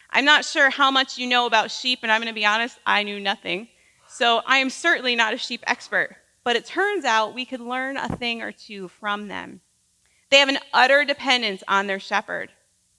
I'm 0.09 0.25
not 0.25 0.45
sure 0.45 0.71
how 0.71 0.91
much 0.91 1.19
you 1.19 1.26
know 1.26 1.45
about 1.45 1.71
sheep, 1.71 1.99
and 2.03 2.11
I'm 2.11 2.21
going 2.21 2.33
to 2.33 2.35
be 2.35 2.47
honest, 2.47 2.79
I 2.87 3.03
knew 3.03 3.21
nothing. 3.21 3.69
So 4.07 4.43
I 4.47 4.59
am 4.59 4.71
certainly 4.71 5.17
not 5.17 5.35
a 5.35 5.38
sheep 5.38 5.62
expert, 5.67 6.17
but 6.45 6.55
it 6.55 6.64
turns 6.64 7.05
out 7.05 7.35
we 7.35 7.45
could 7.45 7.61
learn 7.61 7.97
a 7.97 8.17
thing 8.17 8.41
or 8.41 8.53
two 8.53 8.88
from 8.88 9.26
them. 9.26 9.61
They 10.31 10.38
have 10.38 10.49
an 10.49 10.61
utter 10.73 11.05
dependence 11.05 11.64
on 11.67 11.88
their 11.88 12.00
shepherd. 12.00 12.50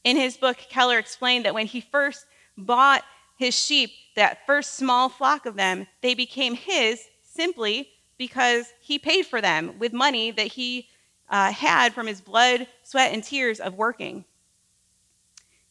In 0.04 0.18
his 0.18 0.36
book, 0.36 0.58
Keller 0.70 1.00
explained 1.00 1.46
that 1.46 1.54
when 1.54 1.68
he 1.68 1.80
first 1.80 2.26
bought 2.58 3.04
his 3.38 3.56
sheep, 3.56 3.92
that 4.16 4.46
first 4.46 4.76
small 4.76 5.08
flock 5.10 5.46
of 5.46 5.56
them, 5.56 5.88
they 6.02 6.14
became 6.14 6.56
his 6.56 7.02
simply 7.24 7.90
because 8.18 8.68
he 8.82 9.00
paid 9.00 9.26
for 9.26 9.42
them 9.42 9.80
with 9.80 9.94
money 9.94 10.32
that 10.32 10.48
he 10.48 10.88
uh, 11.30 11.52
had 11.52 11.94
from 11.94 12.08
his 12.08 12.22
blood, 12.22 12.68
sweat, 12.84 13.14
and 13.14 13.24
tears 13.24 13.60
of 13.60 13.76
working. 13.76 14.26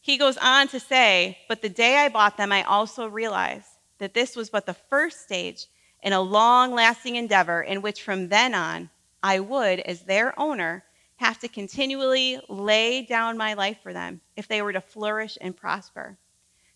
He 0.00 0.18
goes 0.18 0.36
on 0.36 0.68
to 0.68 0.80
say, 0.80 1.38
But 1.48 1.62
the 1.62 1.68
day 1.68 1.96
I 1.96 2.08
bought 2.08 2.36
them, 2.36 2.52
I 2.52 2.62
also 2.64 3.06
realized 3.06 3.68
that 3.98 4.14
this 4.14 4.36
was 4.36 4.50
but 4.50 4.66
the 4.66 4.74
first 4.74 5.22
stage 5.22 5.66
in 6.02 6.12
a 6.12 6.20
long 6.20 6.72
lasting 6.72 7.16
endeavor 7.16 7.62
in 7.62 7.80
which 7.80 8.02
from 8.02 8.28
then 8.28 8.54
on 8.54 8.90
I 9.22 9.40
would, 9.40 9.80
as 9.80 10.02
their 10.02 10.38
owner, 10.38 10.84
have 11.16 11.38
to 11.38 11.48
continually 11.48 12.38
lay 12.48 13.02
down 13.02 13.38
my 13.38 13.54
life 13.54 13.78
for 13.82 13.92
them 13.92 14.20
if 14.36 14.46
they 14.46 14.60
were 14.60 14.72
to 14.72 14.80
flourish 14.80 15.38
and 15.40 15.56
prosper. 15.56 16.18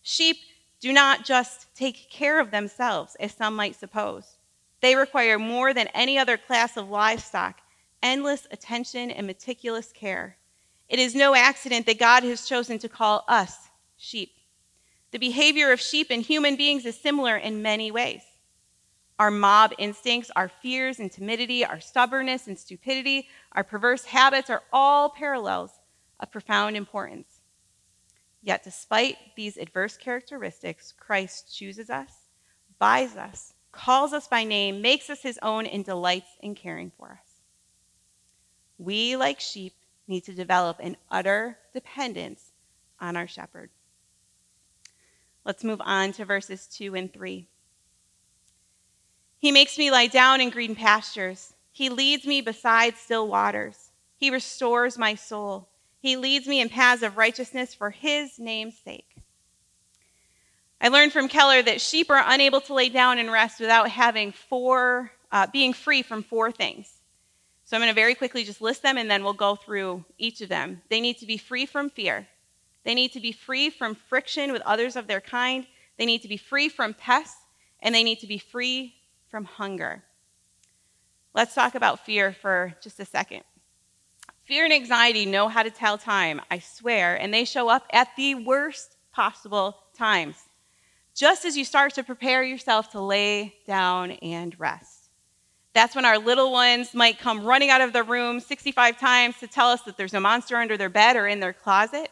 Sheep 0.02 0.38
do 0.80 0.92
not 0.92 1.24
just 1.24 1.74
take 1.74 2.08
care 2.08 2.40
of 2.40 2.50
themselves, 2.50 3.16
as 3.20 3.34
some 3.34 3.54
might 3.54 3.76
suppose. 3.76 4.38
They 4.80 4.94
require 4.94 5.38
more 5.38 5.74
than 5.74 5.88
any 5.88 6.18
other 6.18 6.36
class 6.36 6.76
of 6.76 6.88
livestock 6.88 7.60
endless 8.02 8.46
attention 8.50 9.10
and 9.10 9.26
meticulous 9.26 9.92
care. 9.92 10.36
It 10.88 10.98
is 10.98 11.14
no 11.14 11.34
accident 11.34 11.86
that 11.86 11.98
God 11.98 12.22
has 12.22 12.46
chosen 12.46 12.78
to 12.78 12.88
call 12.88 13.24
us 13.28 13.68
sheep. 13.96 14.32
The 15.10 15.18
behavior 15.18 15.72
of 15.72 15.80
sheep 15.80 16.08
and 16.10 16.22
human 16.22 16.56
beings 16.56 16.84
is 16.84 16.98
similar 16.98 17.36
in 17.36 17.62
many 17.62 17.90
ways. 17.90 18.22
Our 19.18 19.30
mob 19.30 19.72
instincts, 19.78 20.30
our 20.36 20.48
fears 20.48 21.00
and 21.00 21.10
timidity, 21.10 21.64
our 21.64 21.80
stubbornness 21.80 22.46
and 22.46 22.58
stupidity, 22.58 23.28
our 23.52 23.64
perverse 23.64 24.04
habits 24.04 24.48
are 24.48 24.62
all 24.72 25.10
parallels 25.10 25.72
of 26.20 26.30
profound 26.30 26.76
importance. 26.76 27.40
Yet, 28.42 28.62
despite 28.62 29.16
these 29.36 29.56
adverse 29.56 29.96
characteristics, 29.96 30.92
Christ 30.92 31.54
chooses 31.54 31.90
us, 31.90 32.12
buys 32.78 33.16
us, 33.16 33.54
calls 33.72 34.12
us 34.12 34.28
by 34.28 34.44
name, 34.44 34.80
makes 34.80 35.10
us 35.10 35.22
his 35.22 35.38
own, 35.42 35.66
and 35.66 35.84
delights 35.84 36.30
in 36.40 36.54
caring 36.54 36.92
for 36.96 37.10
us. 37.10 37.27
We, 38.78 39.16
like 39.16 39.40
sheep, 39.40 39.74
need 40.06 40.24
to 40.24 40.32
develop 40.32 40.78
an 40.80 40.96
utter 41.10 41.58
dependence 41.74 42.52
on 43.00 43.16
our 43.16 43.26
shepherd. 43.26 43.70
Let's 45.44 45.64
move 45.64 45.80
on 45.84 46.12
to 46.12 46.24
verses 46.24 46.66
2 46.66 46.94
and 46.94 47.12
3. 47.12 47.46
He 49.38 49.52
makes 49.52 49.78
me 49.78 49.90
lie 49.90 50.06
down 50.06 50.40
in 50.40 50.50
green 50.50 50.74
pastures. 50.74 51.54
He 51.72 51.88
leads 51.88 52.26
me 52.26 52.40
beside 52.40 52.96
still 52.96 53.28
waters. 53.28 53.90
He 54.16 54.30
restores 54.30 54.98
my 54.98 55.14
soul. 55.14 55.68
He 56.00 56.16
leads 56.16 56.46
me 56.46 56.60
in 56.60 56.68
paths 56.68 57.02
of 57.02 57.16
righteousness 57.16 57.74
for 57.74 57.90
his 57.90 58.38
name's 58.38 58.76
sake. 58.78 59.16
I 60.80 60.88
learned 60.88 61.12
from 61.12 61.28
Keller 61.28 61.62
that 61.62 61.80
sheep 61.80 62.10
are 62.10 62.22
unable 62.24 62.60
to 62.62 62.74
lay 62.74 62.88
down 62.88 63.18
and 63.18 63.32
rest 63.32 63.58
without 63.58 63.90
having 63.90 64.32
four, 64.32 65.12
uh, 65.32 65.46
being 65.52 65.72
free 65.72 66.02
from 66.02 66.22
four 66.22 66.52
things. 66.52 66.97
So 67.68 67.76
I'm 67.76 67.82
going 67.82 67.90
to 67.90 67.94
very 67.94 68.14
quickly 68.14 68.44
just 68.44 68.62
list 68.62 68.82
them 68.82 68.96
and 68.96 69.10
then 69.10 69.22
we'll 69.22 69.34
go 69.34 69.54
through 69.54 70.02
each 70.16 70.40
of 70.40 70.48
them. 70.48 70.80
They 70.88 71.02
need 71.02 71.18
to 71.18 71.26
be 71.26 71.36
free 71.36 71.66
from 71.66 71.90
fear. 71.90 72.26
They 72.84 72.94
need 72.94 73.12
to 73.12 73.20
be 73.20 73.30
free 73.30 73.68
from 73.68 73.94
friction 73.94 74.52
with 74.52 74.62
others 74.62 74.96
of 74.96 75.06
their 75.06 75.20
kind. 75.20 75.66
They 75.98 76.06
need 76.06 76.22
to 76.22 76.28
be 76.28 76.38
free 76.38 76.70
from 76.70 76.94
pests. 76.94 77.36
And 77.82 77.94
they 77.94 78.02
need 78.02 78.20
to 78.20 78.26
be 78.26 78.38
free 78.38 78.94
from 79.30 79.44
hunger. 79.44 80.02
Let's 81.34 81.54
talk 81.54 81.74
about 81.74 82.06
fear 82.06 82.32
for 82.32 82.74
just 82.80 83.00
a 83.00 83.04
second. 83.04 83.42
Fear 84.46 84.64
and 84.64 84.72
anxiety 84.72 85.26
know 85.26 85.48
how 85.48 85.62
to 85.62 85.70
tell 85.70 85.98
time, 85.98 86.40
I 86.50 86.60
swear, 86.60 87.20
and 87.20 87.34
they 87.34 87.44
show 87.44 87.68
up 87.68 87.86
at 87.92 88.08
the 88.16 88.34
worst 88.34 88.96
possible 89.12 89.76
times, 89.94 90.36
just 91.14 91.44
as 91.44 91.54
you 91.54 91.66
start 91.66 91.92
to 91.96 92.02
prepare 92.02 92.42
yourself 92.42 92.92
to 92.92 93.00
lay 93.02 93.56
down 93.66 94.12
and 94.12 94.58
rest. 94.58 94.97
That's 95.74 95.94
when 95.94 96.04
our 96.04 96.18
little 96.18 96.50
ones 96.50 96.94
might 96.94 97.18
come 97.18 97.44
running 97.44 97.70
out 97.70 97.80
of 97.80 97.92
the 97.92 98.02
room 98.02 98.40
65 98.40 98.98
times 98.98 99.38
to 99.40 99.46
tell 99.46 99.68
us 99.68 99.82
that 99.82 99.96
there's 99.96 100.14
a 100.14 100.20
monster 100.20 100.56
under 100.56 100.76
their 100.76 100.88
bed 100.88 101.16
or 101.16 101.28
in 101.28 101.40
their 101.40 101.52
closet. 101.52 102.10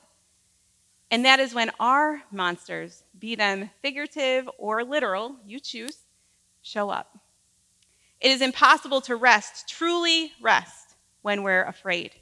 And 1.11 1.25
that 1.25 1.41
is 1.41 1.55
when 1.55 1.71
our 1.79 2.23
monsters, 2.31 3.05
be 3.19 3.35
them 3.35 3.71
figurative 3.81 4.49
or 4.59 4.85
literal, 4.85 5.37
you 5.47 5.61
choose, 5.61 5.99
show 6.63 6.91
up. 6.91 7.19
It 8.21 8.31
is 8.31 8.41
impossible 8.41 9.01
to 9.03 9.17
rest, 9.17 9.69
truly 9.69 10.33
rest, 10.41 10.95
when 11.23 11.43
we're 11.43 11.65
afraid. 11.65 12.13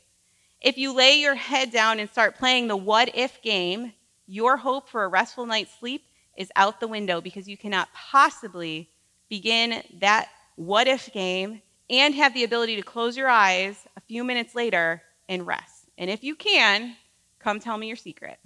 If 0.61 0.79
you 0.79 0.95
lay 0.95 1.21
your 1.21 1.35
head 1.35 1.71
down 1.71 2.01
and 2.01 2.09
start 2.09 2.39
playing 2.39 2.69
the 2.69 2.77
what 2.77 3.15
if 3.15 3.43
game, 3.43 3.93
your 4.27 4.57
hope 4.57 4.89
for 4.89 5.05
a 5.05 5.09
restful 5.09 5.47
night's 5.47 5.79
sleep 5.79 6.05
is 6.37 6.51
out 6.57 6.81
the 6.81 6.89
window 6.89 7.21
because 7.21 7.47
you 7.47 7.57
cannot 7.57 7.89
possibly 7.93 8.89
begin 9.29 9.83
that 10.01 10.29
what 10.57 10.87
if 10.87 11.13
game 11.13 11.63
and 11.91 12.15
have 12.15 12.35
the 12.35 12.45
ability 12.45 12.77
to 12.77 12.83
close 12.83 13.17
your 13.17 13.29
eyes 13.29 13.87
a 13.97 14.01
few 14.01 14.25
minutes 14.25 14.55
later 14.55 15.03
and 15.29 15.47
rest. 15.47 15.91
And 15.99 16.11
if 16.11 16.25
you 16.25 16.35
can, 16.35 16.97
come 17.39 17.61
tell 17.61 17.77
me 17.77 17.89
your 17.89 17.97
secret. 17.97 18.39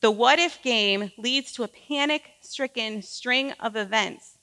The 0.00 0.10
what 0.10 0.38
if 0.38 0.62
game 0.62 1.10
leads 1.18 1.52
to 1.52 1.64
a 1.64 1.68
panic 1.68 2.30
stricken 2.40 3.02
string 3.02 3.52
of 3.60 3.76
events 3.76 4.38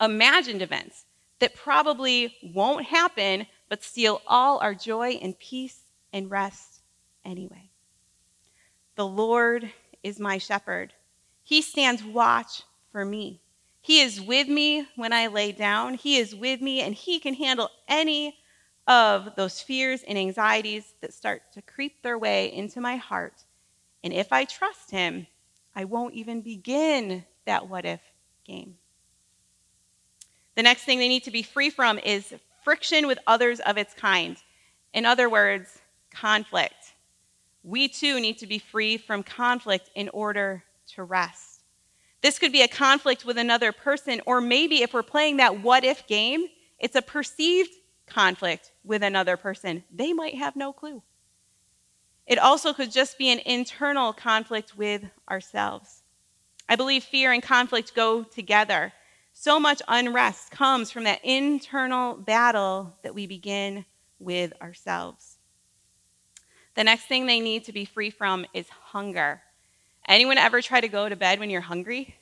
imagined 0.00 0.60
events 0.60 1.06
that 1.38 1.54
probably 1.54 2.34
won't 2.42 2.86
happen, 2.86 3.46
but 3.68 3.82
steal 3.82 4.20
all 4.26 4.58
our 4.58 4.74
joy 4.74 5.12
and 5.22 5.38
peace 5.38 5.80
and 6.12 6.30
rest 6.30 6.82
anyway. 7.24 7.70
The 8.96 9.06
Lord 9.06 9.70
is 10.02 10.18
my 10.18 10.38
shepherd. 10.38 10.92
He 11.42 11.62
stands 11.62 12.02
watch 12.02 12.62
for 12.90 13.04
me. 13.04 13.40
He 13.86 14.00
is 14.00 14.20
with 14.20 14.48
me 14.48 14.88
when 14.96 15.12
I 15.12 15.28
lay 15.28 15.52
down. 15.52 15.94
He 15.94 16.16
is 16.16 16.34
with 16.34 16.60
me, 16.60 16.80
and 16.80 16.92
He 16.92 17.20
can 17.20 17.34
handle 17.34 17.70
any 17.86 18.36
of 18.88 19.36
those 19.36 19.60
fears 19.60 20.02
and 20.02 20.18
anxieties 20.18 20.94
that 21.02 21.14
start 21.14 21.42
to 21.52 21.62
creep 21.62 22.02
their 22.02 22.18
way 22.18 22.52
into 22.52 22.80
my 22.80 22.96
heart. 22.96 23.44
And 24.02 24.12
if 24.12 24.32
I 24.32 24.44
trust 24.44 24.90
Him, 24.90 25.28
I 25.72 25.84
won't 25.84 26.14
even 26.14 26.40
begin 26.40 27.24
that 27.44 27.68
what 27.68 27.84
if 27.84 28.00
game. 28.44 28.74
The 30.56 30.64
next 30.64 30.82
thing 30.82 30.98
they 30.98 31.06
need 31.06 31.22
to 31.22 31.30
be 31.30 31.44
free 31.44 31.70
from 31.70 32.00
is 32.00 32.34
friction 32.64 33.06
with 33.06 33.20
others 33.24 33.60
of 33.60 33.78
its 33.78 33.94
kind. 33.94 34.36
In 34.94 35.06
other 35.06 35.30
words, 35.30 35.78
conflict. 36.12 36.94
We 37.62 37.86
too 37.86 38.18
need 38.18 38.38
to 38.38 38.48
be 38.48 38.58
free 38.58 38.96
from 38.96 39.22
conflict 39.22 39.90
in 39.94 40.08
order 40.08 40.64
to 40.96 41.04
rest. 41.04 41.55
This 42.22 42.38
could 42.38 42.52
be 42.52 42.62
a 42.62 42.68
conflict 42.68 43.24
with 43.24 43.38
another 43.38 43.72
person, 43.72 44.20
or 44.26 44.40
maybe 44.40 44.82
if 44.82 44.94
we're 44.94 45.02
playing 45.02 45.36
that 45.36 45.62
what 45.62 45.84
if 45.84 46.06
game, 46.06 46.46
it's 46.78 46.96
a 46.96 47.02
perceived 47.02 47.72
conflict 48.06 48.72
with 48.84 49.02
another 49.02 49.36
person. 49.36 49.84
They 49.92 50.12
might 50.12 50.36
have 50.36 50.56
no 50.56 50.72
clue. 50.72 51.02
It 52.26 52.38
also 52.38 52.72
could 52.72 52.90
just 52.90 53.18
be 53.18 53.30
an 53.30 53.40
internal 53.40 54.12
conflict 54.12 54.76
with 54.76 55.04
ourselves. 55.30 56.02
I 56.68 56.76
believe 56.76 57.04
fear 57.04 57.32
and 57.32 57.42
conflict 57.42 57.94
go 57.94 58.24
together. 58.24 58.92
So 59.32 59.60
much 59.60 59.82
unrest 59.86 60.50
comes 60.50 60.90
from 60.90 61.04
that 61.04 61.24
internal 61.24 62.14
battle 62.14 62.96
that 63.02 63.14
we 63.14 63.26
begin 63.26 63.84
with 64.18 64.52
ourselves. 64.60 65.36
The 66.74 66.84
next 66.84 67.04
thing 67.04 67.26
they 67.26 67.40
need 67.40 67.64
to 67.64 67.72
be 67.72 67.84
free 67.84 68.10
from 68.10 68.46
is 68.52 68.68
hunger. 68.68 69.42
Anyone 70.08 70.38
ever 70.38 70.62
try 70.62 70.80
to 70.80 70.88
go 70.88 71.08
to 71.08 71.16
bed 71.16 71.40
when 71.40 71.50
you're 71.50 71.60
hungry? 71.60 72.14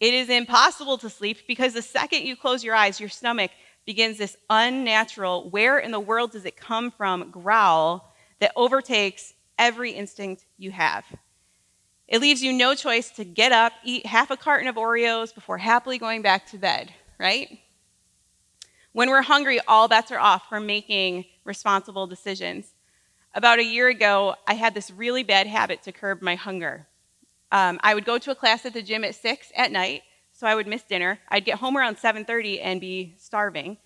It 0.00 0.14
is 0.14 0.28
impossible 0.28 0.98
to 0.98 1.08
sleep 1.08 1.46
because 1.46 1.72
the 1.72 1.82
second 1.82 2.26
you 2.26 2.36
close 2.36 2.64
your 2.64 2.74
eyes, 2.74 2.98
your 2.98 3.08
stomach 3.08 3.52
begins 3.86 4.18
this 4.18 4.36
unnatural, 4.50 5.48
where 5.50 5.78
in 5.78 5.92
the 5.92 6.00
world 6.00 6.32
does 6.32 6.44
it 6.44 6.56
come 6.56 6.90
from 6.90 7.30
growl 7.30 8.12
that 8.40 8.52
overtakes 8.56 9.34
every 9.58 9.92
instinct 9.92 10.44
you 10.58 10.72
have. 10.72 11.04
It 12.08 12.20
leaves 12.20 12.42
you 12.42 12.52
no 12.52 12.74
choice 12.74 13.10
to 13.12 13.24
get 13.24 13.52
up, 13.52 13.72
eat 13.84 14.06
half 14.06 14.30
a 14.30 14.36
carton 14.36 14.68
of 14.68 14.76
Oreos 14.76 15.34
before 15.34 15.58
happily 15.58 15.98
going 15.98 16.22
back 16.22 16.46
to 16.50 16.58
bed, 16.58 16.92
right? 17.18 17.60
When 18.92 19.08
we're 19.08 19.22
hungry, 19.22 19.60
all 19.66 19.88
bets 19.88 20.10
are 20.12 20.18
off 20.18 20.48
for 20.48 20.60
making 20.60 21.24
responsible 21.44 22.06
decisions. 22.06 22.74
About 23.32 23.58
a 23.58 23.64
year 23.64 23.88
ago, 23.88 24.34
I 24.46 24.54
had 24.54 24.74
this 24.74 24.90
really 24.90 25.22
bad 25.22 25.46
habit 25.46 25.82
to 25.84 25.92
curb 25.92 26.20
my 26.20 26.34
hunger. 26.34 26.86
Um, 27.52 27.78
I 27.82 27.94
would 27.94 28.04
go 28.04 28.18
to 28.18 28.30
a 28.30 28.34
class 28.34 28.66
at 28.66 28.72
the 28.72 28.82
gym 28.82 29.04
at 29.04 29.14
6 29.14 29.52
at 29.56 29.70
night, 29.70 30.02
so 30.32 30.46
I 30.46 30.54
would 30.54 30.66
miss 30.66 30.82
dinner. 30.82 31.20
I'd 31.28 31.44
get 31.44 31.58
home 31.58 31.76
around 31.76 31.96
7:30 31.96 32.60
and 32.60 32.80
be 32.80 33.14
starving. 33.18 33.78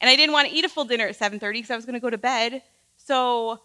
And 0.00 0.10
I 0.10 0.16
didn't 0.16 0.32
want 0.32 0.48
to 0.48 0.54
eat 0.54 0.64
a 0.64 0.68
full 0.68 0.84
dinner 0.84 1.06
at 1.06 1.16
7:30 1.16 1.52
because 1.52 1.70
I 1.70 1.76
was 1.76 1.84
going 1.84 1.94
to 1.94 2.00
go 2.00 2.10
to 2.10 2.18
bed. 2.18 2.62
So 2.96 3.60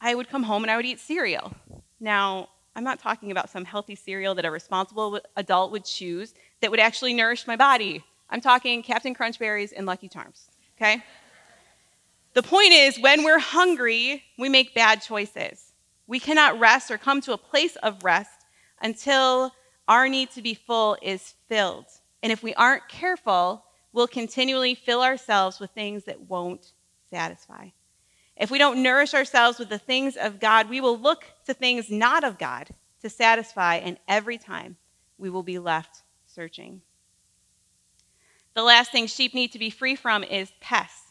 I 0.00 0.14
would 0.14 0.28
come 0.28 0.42
home 0.42 0.64
and 0.64 0.70
I 0.70 0.76
would 0.76 0.86
eat 0.86 1.00
cereal. 1.00 1.52
Now, 2.00 2.48
I'm 2.74 2.84
not 2.84 2.98
talking 2.98 3.30
about 3.30 3.48
some 3.48 3.64
healthy 3.64 3.94
cereal 3.94 4.34
that 4.34 4.44
a 4.44 4.50
responsible 4.50 5.20
adult 5.36 5.72
would 5.72 5.84
choose 5.84 6.34
that 6.60 6.70
would 6.70 6.80
actually 6.80 7.14
nourish 7.14 7.46
my 7.46 7.56
body. 7.56 8.04
I'm 8.28 8.40
talking 8.40 8.82
Captain 8.82 9.14
Crunch 9.14 9.38
Berries 9.38 9.72
and 9.72 9.86
Lucky 9.86 10.08
Charms, 10.08 10.50
okay? 10.76 11.02
The 12.34 12.42
point 12.42 12.72
is, 12.72 12.98
when 12.98 13.24
we're 13.24 13.38
hungry, 13.38 14.24
we 14.36 14.50
make 14.50 14.74
bad 14.74 15.00
choices. 15.00 15.72
We 16.06 16.20
cannot 16.20 16.60
rest 16.60 16.90
or 16.90 16.98
come 16.98 17.22
to 17.22 17.32
a 17.32 17.38
place 17.38 17.76
of 17.76 18.04
rest 18.04 18.35
until 18.80 19.52
our 19.88 20.08
need 20.08 20.30
to 20.32 20.42
be 20.42 20.54
full 20.54 20.96
is 21.02 21.34
filled. 21.48 21.86
And 22.22 22.32
if 22.32 22.42
we 22.42 22.54
aren't 22.54 22.88
careful, 22.88 23.64
we'll 23.92 24.08
continually 24.08 24.74
fill 24.74 25.02
ourselves 25.02 25.60
with 25.60 25.70
things 25.70 26.04
that 26.04 26.22
won't 26.22 26.72
satisfy. 27.10 27.68
If 28.36 28.50
we 28.50 28.58
don't 28.58 28.82
nourish 28.82 29.14
ourselves 29.14 29.58
with 29.58 29.68
the 29.68 29.78
things 29.78 30.16
of 30.16 30.40
God, 30.40 30.68
we 30.68 30.80
will 30.80 30.98
look 30.98 31.24
to 31.46 31.54
things 31.54 31.90
not 31.90 32.24
of 32.24 32.38
God 32.38 32.68
to 33.00 33.08
satisfy, 33.08 33.76
and 33.76 33.98
every 34.08 34.36
time 34.36 34.76
we 35.18 35.30
will 35.30 35.42
be 35.42 35.58
left 35.58 36.02
searching. 36.26 36.82
The 38.54 38.62
last 38.62 38.92
thing 38.92 39.06
sheep 39.06 39.34
need 39.34 39.52
to 39.52 39.58
be 39.58 39.70
free 39.70 39.96
from 39.96 40.24
is 40.24 40.52
pests. 40.60 41.05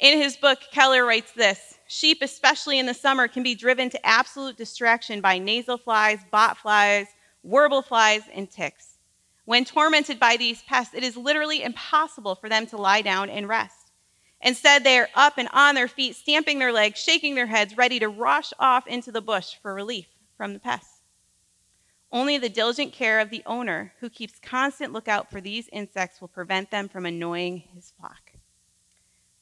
In 0.00 0.18
his 0.18 0.34
book, 0.34 0.60
Keller 0.72 1.04
writes 1.04 1.32
this 1.32 1.78
Sheep, 1.86 2.22
especially 2.22 2.78
in 2.78 2.86
the 2.86 2.94
summer, 2.94 3.28
can 3.28 3.42
be 3.42 3.54
driven 3.54 3.90
to 3.90 4.06
absolute 4.06 4.56
distraction 4.56 5.20
by 5.20 5.38
nasal 5.38 5.76
flies, 5.76 6.20
bot 6.30 6.56
flies, 6.56 7.06
warble 7.42 7.82
flies, 7.82 8.22
and 8.32 8.50
ticks. 8.50 8.96
When 9.44 9.66
tormented 9.66 10.18
by 10.18 10.38
these 10.38 10.62
pests, 10.62 10.94
it 10.94 11.04
is 11.04 11.18
literally 11.18 11.62
impossible 11.62 12.34
for 12.34 12.48
them 12.48 12.66
to 12.68 12.78
lie 12.78 13.02
down 13.02 13.28
and 13.28 13.46
rest. 13.46 13.92
Instead, 14.40 14.84
they 14.84 14.98
are 14.98 15.08
up 15.14 15.36
and 15.36 15.50
on 15.52 15.74
their 15.74 15.88
feet, 15.88 16.16
stamping 16.16 16.58
their 16.58 16.72
legs, 16.72 16.98
shaking 16.98 17.34
their 17.34 17.46
heads, 17.46 17.76
ready 17.76 17.98
to 17.98 18.08
rush 18.08 18.54
off 18.58 18.86
into 18.86 19.12
the 19.12 19.20
bush 19.20 19.56
for 19.60 19.74
relief 19.74 20.06
from 20.34 20.54
the 20.54 20.60
pests. 20.60 21.02
Only 22.10 22.38
the 22.38 22.48
diligent 22.48 22.94
care 22.94 23.20
of 23.20 23.28
the 23.28 23.42
owner, 23.44 23.92
who 24.00 24.08
keeps 24.08 24.38
constant 24.38 24.94
lookout 24.94 25.30
for 25.30 25.42
these 25.42 25.68
insects, 25.72 26.22
will 26.22 26.28
prevent 26.28 26.70
them 26.70 26.88
from 26.88 27.04
annoying 27.04 27.64
his 27.74 27.92
flock. 27.98 28.29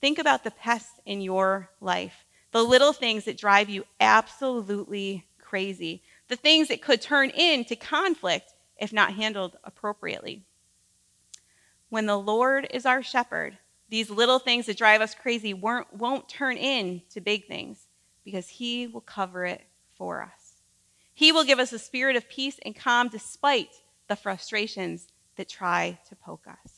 Think 0.00 0.19
about 0.19 0.45
the 0.45 0.50
pests 0.50 1.00
in 1.05 1.21
your 1.21 1.71
life, 1.81 2.25
the 2.52 2.62
little 2.62 2.93
things 2.93 3.25
that 3.25 3.37
drive 3.37 3.69
you 3.69 3.85
absolutely 4.00 5.26
crazy, 5.40 6.02
the 6.28 6.37
things 6.37 6.69
that 6.69 6.83
could 6.83 7.00
turn 7.00 7.31
into 7.31 7.75
conflict 7.75 8.52
if 8.76 8.93
not 8.93 9.14
handled 9.14 9.57
appropriately. 9.64 10.45
When 11.88 12.07
the 12.07 12.19
Lord 12.19 12.69
is 12.71 12.87
our 12.87 13.02
shepherd, 13.02 13.59
these 13.88 14.11
little 14.11 14.38
things 14.38 14.67
that 14.67 14.76
drive 14.76 15.00
us 15.00 15.14
crazy 15.14 15.55
won't 15.55 15.93
won't 15.95 16.28
turn 16.28 16.59
into 16.59 17.21
big 17.21 17.46
things 17.46 17.87
because 18.25 18.49
He 18.49 18.87
will 18.87 19.01
cover 19.01 19.46
it 19.46 19.62
for 19.94 20.22
us. 20.22 20.62
He 21.14 21.33
will 21.33 21.44
give 21.44 21.59
us 21.59 21.72
a 21.72 21.79
spirit 21.79 22.14
of 22.14 22.29
peace 22.29 22.61
and 22.64 22.77
calm 22.77 23.09
despite 23.09 23.70
the 24.07 24.16
frustrations 24.16 25.09
that 25.37 25.49
try 25.49 25.99
to 26.09 26.14
poke 26.14 26.46
us. 26.46 26.78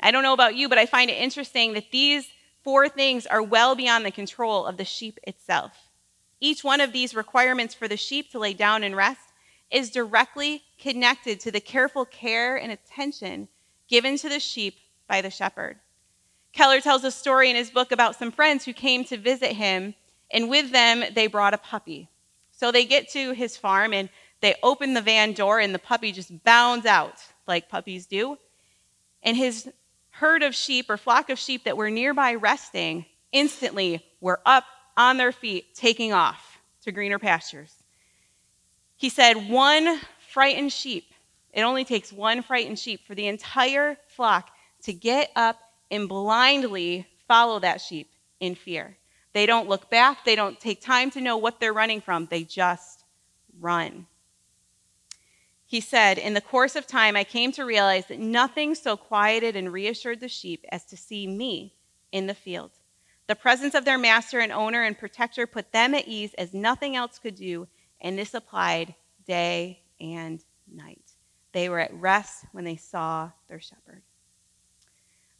I 0.00 0.10
don't 0.10 0.22
know 0.22 0.34
about 0.34 0.54
you, 0.54 0.68
but 0.68 0.78
I 0.78 0.86
find 0.86 1.10
it 1.10 1.14
interesting 1.14 1.72
that 1.72 1.90
these 1.90 2.28
four 2.62 2.88
things 2.88 3.26
are 3.26 3.42
well 3.42 3.74
beyond 3.74 4.04
the 4.04 4.10
control 4.10 4.66
of 4.66 4.76
the 4.76 4.84
sheep 4.84 5.18
itself. 5.22 5.72
Each 6.40 6.62
one 6.62 6.80
of 6.80 6.92
these 6.92 7.14
requirements 7.14 7.74
for 7.74 7.88
the 7.88 7.96
sheep 7.96 8.30
to 8.32 8.38
lay 8.38 8.52
down 8.52 8.82
and 8.82 8.94
rest 8.94 9.32
is 9.70 9.90
directly 9.90 10.62
connected 10.78 11.40
to 11.40 11.50
the 11.50 11.60
careful 11.60 12.04
care 12.04 12.56
and 12.56 12.70
attention 12.70 13.48
given 13.88 14.16
to 14.18 14.28
the 14.28 14.40
sheep 14.40 14.76
by 15.08 15.20
the 15.20 15.30
shepherd. 15.30 15.78
Keller 16.52 16.80
tells 16.80 17.04
a 17.04 17.10
story 17.10 17.50
in 17.50 17.56
his 17.56 17.70
book 17.70 17.92
about 17.92 18.16
some 18.16 18.32
friends 18.32 18.64
who 18.64 18.72
came 18.72 19.04
to 19.04 19.16
visit 19.16 19.52
him, 19.52 19.94
and 20.30 20.48
with 20.48 20.72
them, 20.72 21.04
they 21.14 21.26
brought 21.26 21.54
a 21.54 21.58
puppy. 21.58 22.08
So 22.50 22.72
they 22.72 22.84
get 22.84 23.10
to 23.10 23.32
his 23.32 23.56
farm 23.56 23.92
and 23.92 24.08
they 24.40 24.54
open 24.62 24.94
the 24.94 25.02
van 25.02 25.32
door, 25.32 25.60
and 25.60 25.74
the 25.74 25.78
puppy 25.78 26.12
just 26.12 26.44
bounds 26.44 26.86
out 26.86 27.22
like 27.46 27.68
puppies 27.68 28.06
do. 28.06 28.38
And 29.22 29.36
his 29.36 29.70
herd 30.18 30.42
of 30.42 30.54
sheep 30.54 30.88
or 30.88 30.96
flock 30.96 31.28
of 31.30 31.38
sheep 31.38 31.64
that 31.64 31.76
were 31.76 31.90
nearby 31.90 32.34
resting 32.34 33.04
instantly 33.32 34.02
were 34.20 34.40
up 34.46 34.64
on 34.96 35.18
their 35.18 35.32
feet, 35.32 35.74
taking 35.74 36.12
off 36.12 36.58
to 36.82 36.92
greener 36.92 37.18
pastures. 37.18 37.74
He 38.96 39.10
said, 39.10 39.50
One 39.50 40.00
frightened 40.30 40.72
sheep, 40.72 41.12
it 41.52 41.62
only 41.62 41.84
takes 41.84 42.12
one 42.12 42.42
frightened 42.42 42.78
sheep 42.78 43.06
for 43.06 43.14
the 43.14 43.26
entire 43.26 43.96
flock 44.08 44.50
to 44.84 44.92
get 44.94 45.30
up 45.36 45.58
and 45.90 46.08
blindly 46.08 47.06
follow 47.28 47.58
that 47.58 47.80
sheep 47.80 48.10
in 48.40 48.54
fear. 48.54 48.96
They 49.34 49.44
don't 49.44 49.68
look 49.68 49.90
back, 49.90 50.24
they 50.24 50.34
don't 50.34 50.58
take 50.58 50.80
time 50.80 51.10
to 51.10 51.20
know 51.20 51.36
what 51.36 51.60
they're 51.60 51.74
running 51.74 52.00
from, 52.00 52.26
they 52.26 52.42
just 52.42 53.04
run. 53.60 54.06
He 55.68 55.80
said, 55.80 56.16
In 56.16 56.34
the 56.34 56.40
course 56.40 56.76
of 56.76 56.86
time, 56.86 57.16
I 57.16 57.24
came 57.24 57.50
to 57.52 57.64
realize 57.64 58.06
that 58.06 58.20
nothing 58.20 58.74
so 58.76 58.96
quieted 58.96 59.56
and 59.56 59.72
reassured 59.72 60.20
the 60.20 60.28
sheep 60.28 60.64
as 60.70 60.84
to 60.86 60.96
see 60.96 61.26
me 61.26 61.74
in 62.12 62.28
the 62.28 62.34
field. 62.34 62.70
The 63.26 63.34
presence 63.34 63.74
of 63.74 63.84
their 63.84 63.98
master 63.98 64.38
and 64.38 64.52
owner 64.52 64.84
and 64.84 64.96
protector 64.96 65.46
put 65.46 65.72
them 65.72 65.94
at 65.94 66.06
ease 66.06 66.32
as 66.34 66.54
nothing 66.54 66.94
else 66.94 67.18
could 67.18 67.34
do, 67.34 67.66
and 68.00 68.16
this 68.16 68.34
applied 68.34 68.94
day 69.26 69.82
and 70.00 70.44
night. 70.72 71.02
They 71.50 71.68
were 71.68 71.80
at 71.80 71.92
rest 71.94 72.44
when 72.52 72.64
they 72.64 72.76
saw 72.76 73.30
their 73.48 73.60
shepherd. 73.60 74.02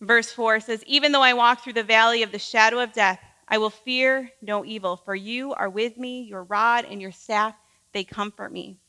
Verse 0.00 0.32
4 0.32 0.58
says, 0.58 0.82
Even 0.86 1.12
though 1.12 1.22
I 1.22 1.34
walk 1.34 1.62
through 1.62 1.74
the 1.74 1.84
valley 1.84 2.24
of 2.24 2.32
the 2.32 2.38
shadow 2.38 2.80
of 2.80 2.92
death, 2.92 3.20
I 3.48 3.58
will 3.58 3.70
fear 3.70 4.30
no 4.42 4.64
evil, 4.64 4.96
for 4.96 5.14
you 5.14 5.54
are 5.54 5.70
with 5.70 5.96
me, 5.96 6.22
your 6.22 6.42
rod 6.42 6.84
and 6.84 7.00
your 7.00 7.12
staff, 7.12 7.54
they 7.92 8.02
comfort 8.02 8.52
me. 8.52 8.80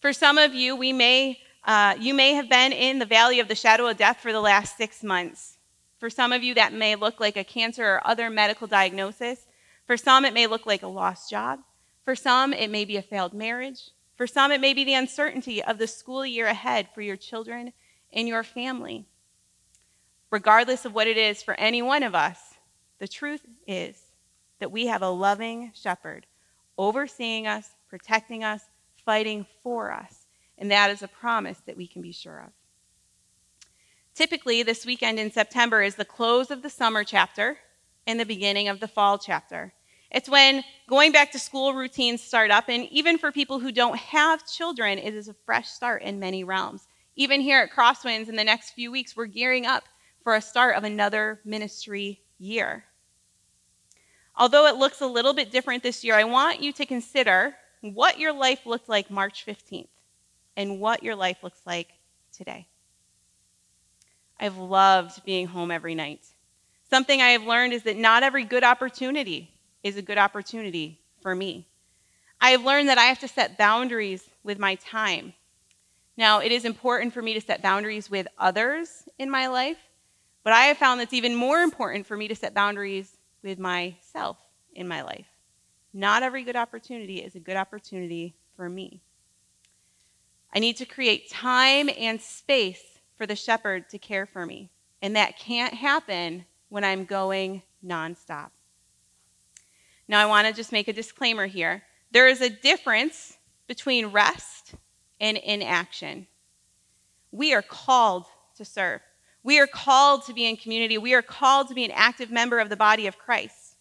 For 0.00 0.12
some 0.12 0.38
of 0.38 0.54
you, 0.54 0.76
we 0.76 0.92
may, 0.92 1.40
uh, 1.64 1.96
you 1.98 2.14
may 2.14 2.34
have 2.34 2.48
been 2.48 2.72
in 2.72 2.98
the 2.98 3.06
valley 3.06 3.40
of 3.40 3.48
the 3.48 3.54
shadow 3.54 3.86
of 3.88 3.96
death 3.96 4.18
for 4.20 4.32
the 4.32 4.40
last 4.40 4.76
six 4.76 5.02
months. 5.02 5.58
For 5.98 6.08
some 6.08 6.32
of 6.32 6.42
you, 6.42 6.54
that 6.54 6.72
may 6.72 6.94
look 6.94 7.18
like 7.18 7.36
a 7.36 7.44
cancer 7.44 7.84
or 7.84 8.06
other 8.06 8.30
medical 8.30 8.66
diagnosis. 8.66 9.46
For 9.86 9.96
some, 9.96 10.24
it 10.24 10.34
may 10.34 10.46
look 10.46 10.66
like 10.66 10.82
a 10.82 10.88
lost 10.88 11.30
job. 11.30 11.60
For 12.04 12.14
some, 12.14 12.52
it 12.52 12.70
may 12.70 12.84
be 12.84 12.96
a 12.96 13.02
failed 13.02 13.34
marriage. 13.34 13.90
For 14.16 14.26
some, 14.26 14.52
it 14.52 14.60
may 14.60 14.74
be 14.74 14.84
the 14.84 14.94
uncertainty 14.94 15.62
of 15.62 15.78
the 15.78 15.86
school 15.86 16.24
year 16.24 16.46
ahead 16.46 16.88
for 16.94 17.02
your 17.02 17.16
children 17.16 17.72
and 18.12 18.28
your 18.28 18.42
family 18.42 19.06
regardless 20.30 20.84
of 20.84 20.94
what 20.94 21.06
it 21.06 21.16
is 21.16 21.42
for 21.42 21.54
any 21.54 21.82
one 21.82 22.02
of 22.02 22.14
us, 22.14 22.38
the 22.98 23.08
truth 23.08 23.46
is 23.66 24.00
that 24.58 24.72
we 24.72 24.86
have 24.86 25.02
a 25.02 25.08
loving 25.08 25.72
shepherd 25.74 26.26
overseeing 26.76 27.46
us, 27.46 27.70
protecting 27.88 28.44
us, 28.44 28.62
fighting 29.08 29.46
for 29.62 29.90
us. 29.90 30.26
And 30.58 30.70
that 30.70 30.90
is 30.90 31.02
a 31.02 31.08
promise 31.08 31.56
that 31.64 31.78
we 31.78 31.86
can 31.86 32.02
be 32.02 32.12
sure 32.12 32.40
of. 32.40 32.52
Typically, 34.14 34.62
this 34.62 34.84
weekend 34.84 35.18
in 35.18 35.32
September 35.32 35.80
is 35.80 35.94
the 35.94 36.04
close 36.04 36.50
of 36.50 36.60
the 36.60 36.68
summer 36.68 37.04
chapter 37.04 37.56
and 38.06 38.20
the 38.20 38.26
beginning 38.26 38.68
of 38.68 38.80
the 38.80 38.86
fall 38.86 39.16
chapter. 39.16 39.72
It's 40.10 40.28
when 40.28 40.62
going 40.90 41.12
back 41.12 41.32
to 41.32 41.38
school 41.38 41.72
routines 41.72 42.22
start 42.22 42.50
up, 42.50 42.68
and 42.68 42.84
even 42.90 43.16
for 43.16 43.32
people 43.32 43.58
who 43.58 43.72
don't 43.72 43.96
have 43.96 44.46
children, 44.46 44.98
it 44.98 45.14
is 45.14 45.28
a 45.28 45.36
fresh 45.46 45.68
start 45.68 46.02
in 46.02 46.20
many 46.20 46.44
realms. 46.44 46.86
Even 47.16 47.40
here 47.40 47.62
at 47.62 47.72
Crosswinds, 47.72 48.28
in 48.28 48.36
the 48.36 48.44
next 48.44 48.72
few 48.72 48.92
weeks, 48.92 49.16
we're 49.16 49.24
gearing 49.24 49.64
up 49.64 49.84
for 50.22 50.34
a 50.34 50.42
start 50.42 50.76
of 50.76 50.84
another 50.84 51.40
ministry 51.46 52.20
year. 52.38 52.84
Although 54.36 54.66
it 54.66 54.76
looks 54.76 55.00
a 55.00 55.06
little 55.06 55.32
bit 55.32 55.50
different 55.50 55.82
this 55.82 56.04
year, 56.04 56.14
I 56.14 56.24
want 56.24 56.60
you 56.60 56.74
to 56.74 56.84
consider 56.84 57.54
what 57.80 58.18
your 58.18 58.32
life 58.32 58.66
looked 58.66 58.88
like 58.88 59.10
March 59.10 59.44
15th 59.46 59.88
and 60.56 60.80
what 60.80 61.02
your 61.02 61.14
life 61.14 61.38
looks 61.42 61.60
like 61.66 61.88
today. 62.32 62.66
I've 64.40 64.56
loved 64.56 65.24
being 65.24 65.46
home 65.46 65.70
every 65.70 65.94
night. 65.94 66.24
Something 66.88 67.20
I 67.20 67.30
have 67.30 67.44
learned 67.44 67.72
is 67.72 67.82
that 67.82 67.96
not 67.96 68.22
every 68.22 68.44
good 68.44 68.64
opportunity 68.64 69.50
is 69.82 69.96
a 69.96 70.02
good 70.02 70.18
opportunity 70.18 71.00
for 71.20 71.34
me. 71.34 71.66
I 72.40 72.50
have 72.50 72.64
learned 72.64 72.88
that 72.88 72.98
I 72.98 73.04
have 73.04 73.18
to 73.20 73.28
set 73.28 73.58
boundaries 73.58 74.28
with 74.44 74.58
my 74.58 74.76
time. 74.76 75.34
Now, 76.16 76.40
it 76.40 76.52
is 76.52 76.64
important 76.64 77.12
for 77.12 77.22
me 77.22 77.34
to 77.34 77.40
set 77.40 77.62
boundaries 77.62 78.10
with 78.10 78.26
others 78.38 79.08
in 79.18 79.30
my 79.30 79.48
life, 79.48 79.78
but 80.44 80.52
I 80.52 80.64
have 80.64 80.78
found 80.78 81.00
it's 81.00 81.12
even 81.12 81.34
more 81.34 81.60
important 81.60 82.06
for 82.06 82.16
me 82.16 82.28
to 82.28 82.34
set 82.34 82.54
boundaries 82.54 83.16
with 83.42 83.58
myself 83.58 84.38
in 84.74 84.88
my 84.88 85.02
life. 85.02 85.26
Not 85.92 86.22
every 86.22 86.44
good 86.44 86.56
opportunity 86.56 87.18
is 87.18 87.34
a 87.34 87.40
good 87.40 87.56
opportunity 87.56 88.34
for 88.56 88.68
me. 88.68 89.00
I 90.54 90.58
need 90.58 90.76
to 90.78 90.84
create 90.84 91.30
time 91.30 91.88
and 91.98 92.20
space 92.20 92.82
for 93.16 93.26
the 93.26 93.36
shepherd 93.36 93.88
to 93.90 93.98
care 93.98 94.26
for 94.26 94.46
me. 94.46 94.70
And 95.02 95.16
that 95.16 95.38
can't 95.38 95.74
happen 95.74 96.44
when 96.68 96.84
I'm 96.84 97.04
going 97.04 97.62
nonstop. 97.84 98.50
Now, 100.08 100.20
I 100.20 100.26
want 100.26 100.46
to 100.46 100.54
just 100.54 100.72
make 100.72 100.88
a 100.88 100.92
disclaimer 100.92 101.46
here. 101.46 101.82
There 102.10 102.28
is 102.28 102.40
a 102.40 102.48
difference 102.48 103.36
between 103.66 104.06
rest 104.06 104.74
and 105.20 105.36
inaction. 105.36 106.26
We 107.30 107.52
are 107.52 107.62
called 107.62 108.24
to 108.56 108.64
serve. 108.64 109.00
We 109.42 109.60
are 109.60 109.66
called 109.66 110.24
to 110.26 110.32
be 110.32 110.46
in 110.46 110.56
community. 110.56 110.98
We 110.98 111.14
are 111.14 111.22
called 111.22 111.68
to 111.68 111.74
be 111.74 111.84
an 111.84 111.90
active 111.92 112.30
member 112.30 112.58
of 112.58 112.70
the 112.70 112.76
body 112.76 113.06
of 113.06 113.18
Christ. 113.18 113.76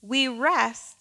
We 0.00 0.28
rest 0.28 0.99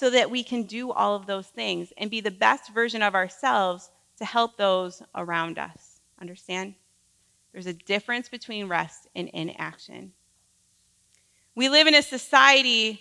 so 0.00 0.08
that 0.08 0.30
we 0.30 0.42
can 0.42 0.62
do 0.62 0.90
all 0.90 1.14
of 1.14 1.26
those 1.26 1.48
things 1.48 1.92
and 1.98 2.10
be 2.10 2.22
the 2.22 2.30
best 2.30 2.72
version 2.72 3.02
of 3.02 3.14
ourselves 3.14 3.90
to 4.16 4.24
help 4.24 4.56
those 4.56 5.02
around 5.14 5.58
us. 5.58 6.00
Understand? 6.18 6.74
There's 7.52 7.66
a 7.66 7.74
difference 7.74 8.30
between 8.30 8.66
rest 8.66 9.08
and 9.14 9.28
inaction. 9.28 10.12
We 11.54 11.68
live 11.68 11.86
in 11.86 11.94
a 11.94 12.00
society 12.00 12.98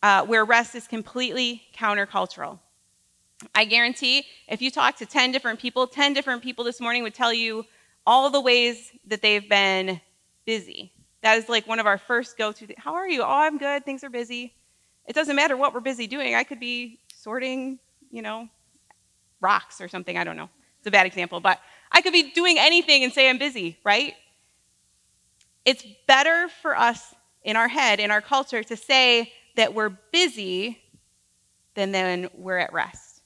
uh, 0.00 0.26
where 0.26 0.44
rest 0.44 0.76
is 0.76 0.86
completely 0.86 1.64
countercultural. 1.76 2.60
I 3.52 3.64
guarantee 3.64 4.24
if 4.46 4.62
you 4.62 4.70
talk 4.70 4.94
to 4.98 5.06
10 5.06 5.32
different 5.32 5.58
people, 5.58 5.88
10 5.88 6.12
different 6.12 6.44
people 6.44 6.64
this 6.64 6.80
morning 6.80 7.02
would 7.02 7.14
tell 7.14 7.32
you 7.32 7.64
all 8.06 8.30
the 8.30 8.40
ways 8.40 8.92
that 9.08 9.22
they've 9.22 9.48
been 9.48 10.00
busy. 10.46 10.92
That 11.22 11.36
is 11.38 11.48
like 11.48 11.66
one 11.66 11.80
of 11.80 11.86
our 11.86 11.98
first 11.98 12.38
go 12.38 12.52
to. 12.52 12.68
How 12.76 12.94
are 12.94 13.08
you? 13.08 13.22
Oh, 13.22 13.26
I'm 13.26 13.58
good. 13.58 13.84
Things 13.84 14.04
are 14.04 14.10
busy. 14.10 14.54
It 15.08 15.14
doesn't 15.14 15.34
matter 15.34 15.56
what 15.56 15.72
we're 15.72 15.80
busy 15.80 16.06
doing. 16.06 16.34
I 16.34 16.44
could 16.44 16.60
be 16.60 17.00
sorting, 17.14 17.78
you 18.12 18.20
know, 18.20 18.48
rocks 19.40 19.80
or 19.80 19.88
something. 19.88 20.18
I 20.18 20.22
don't 20.22 20.36
know. 20.36 20.50
It's 20.78 20.86
a 20.86 20.90
bad 20.90 21.06
example, 21.06 21.40
but 21.40 21.58
I 21.90 22.02
could 22.02 22.12
be 22.12 22.30
doing 22.30 22.56
anything 22.58 23.02
and 23.02 23.12
say 23.12 23.28
I'm 23.28 23.38
busy, 23.38 23.78
right? 23.82 24.14
It's 25.64 25.82
better 26.06 26.48
for 26.60 26.76
us 26.76 27.14
in 27.42 27.56
our 27.56 27.68
head, 27.68 28.00
in 28.00 28.10
our 28.10 28.20
culture, 28.20 28.62
to 28.62 28.76
say 28.76 29.32
that 29.56 29.74
we're 29.74 29.88
busy 30.12 30.78
than 31.74 31.90
then 31.90 32.28
we're 32.34 32.58
at 32.58 32.72
rest. 32.74 33.22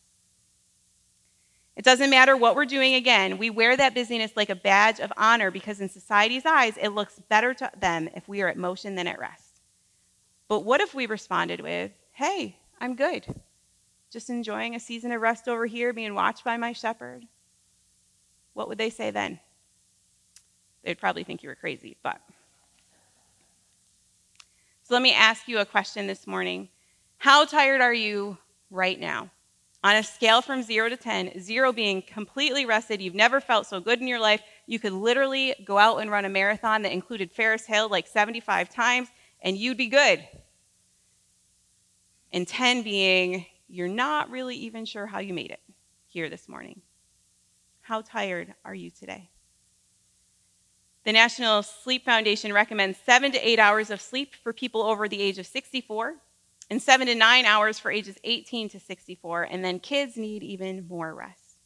It 1.75 1.85
doesn't 1.85 2.11
matter 2.11 2.37
what 2.37 2.55
we're 2.55 2.65
doing 2.65 2.95
again. 2.95 3.39
We 3.39 3.51
wear 3.51 3.77
that 3.77 3.95
busyness 3.95 4.33
like 4.37 4.51
a 4.51 4.55
badge 4.55 5.01
of 5.01 5.13
honor 5.17 5.51
because, 5.51 5.81
in 5.81 5.89
society's 5.89 6.47
eyes, 6.47 6.75
it 6.81 6.91
looks 6.91 7.21
better 7.29 7.55
to 7.55 7.71
them 7.81 8.09
if 8.15 8.29
we 8.29 8.41
are 8.43 8.49
at 8.49 8.57
motion 8.57 8.95
than 8.95 9.09
at 9.09 9.19
rest. 9.19 9.42
But 10.49 10.61
what 10.61 10.81
if 10.81 10.95
we 10.95 11.07
responded 11.07 11.61
with, 11.61 11.93
hey, 12.13 12.57
I'm 12.81 12.95
good? 12.95 13.27
Just 14.11 14.29
enjoying 14.29 14.75
a 14.75 14.81
season 14.81 15.13
of 15.13 15.21
rest 15.21 15.49
over 15.49 15.67
here, 15.67 15.93
being 15.93 16.15
watched 16.15 16.45
by 16.45 16.57
my 16.57 16.73
shepherd? 16.73 17.25
What 18.55 18.69
would 18.69 18.79
they 18.79 18.91
say 18.91 19.11
then? 19.11 19.41
They'd 20.85 20.99
probably 20.99 21.25
think 21.25 21.43
you 21.43 21.49
were 21.49 21.55
crazy, 21.55 21.97
but. 22.03 22.21
So 24.85 24.95
let 24.95 25.03
me 25.03 25.15
ask 25.15 25.49
you 25.49 25.59
a 25.59 25.65
question 25.65 26.07
this 26.07 26.27
morning. 26.27 26.69
How 27.19 27.45
tired 27.45 27.81
are 27.81 27.95
you 27.95 28.37
right 28.71 28.99
now? 28.99 29.31
On 29.85 29.97
a 29.97 30.03
scale 30.03 30.43
from 30.43 30.63
zero 30.63 30.89
to 30.89 30.97
10, 30.97 31.41
zero 31.41 31.73
being 31.73 32.03
completely 32.03 32.67
rested, 32.67 33.01
you've 33.01 33.15
never 33.15 33.41
felt 33.41 33.67
so 33.67 33.81
good 33.81 34.01
in 34.01 34.07
your 34.07 34.21
life, 34.21 34.43
you 34.67 34.79
could 34.79 34.93
literally 34.93 35.55
go 35.65 35.79
out 35.79 35.99
and 35.99 36.11
run 36.11 36.25
a 36.25 36.29
marathon 36.29 36.83
that 36.83 36.93
included 36.93 37.33
Ferris 37.33 37.67
Hill 37.67 37.89
like 37.89 38.07
75 38.07 38.69
times, 38.69 39.09
and 39.43 39.57
you'd 39.59 39.77
be 39.77 39.89
good. 39.89 40.27
And 42.33 42.49
10 42.49 42.83
being, 42.83 43.45
you're 43.69 43.89
not 43.89 44.31
really 44.31 44.57
even 44.57 44.87
sure 44.87 45.07
how 45.07 45.19
you 45.19 45.35
made 45.35 45.51
it 45.51 45.61
here 46.07 46.31
this 46.31 46.49
morning. 46.49 46.81
How 47.83 48.01
tired 48.01 48.55
are 48.65 48.75
you 48.75 48.91
today? 48.91 49.29
The 51.05 51.13
National 51.13 51.63
Sleep 51.63 52.05
Foundation 52.05 52.53
recommends 52.53 52.97
seven 53.05 53.33
to 53.33 53.47
eight 53.47 53.59
hours 53.59 53.91
of 53.91 54.01
sleep 54.01 54.35
for 54.43 54.53
people 54.53 54.83
over 54.83 55.09
the 55.09 55.21
age 55.21 55.39
of 55.39 55.47
64 55.47 56.15
and 56.71 56.81
seven 56.81 57.09
to 57.09 57.15
nine 57.15 57.45
hours 57.45 57.79
for 57.79 57.91
ages 57.91 58.17
18 58.23 58.69
to 58.71 58.81
64, 58.81 59.43
and 59.43 59.65
then 59.65 59.81
kids 59.81 60.17
need 60.17 60.43
even 60.45 60.87
more 60.89 61.13
rest. 61.13 61.59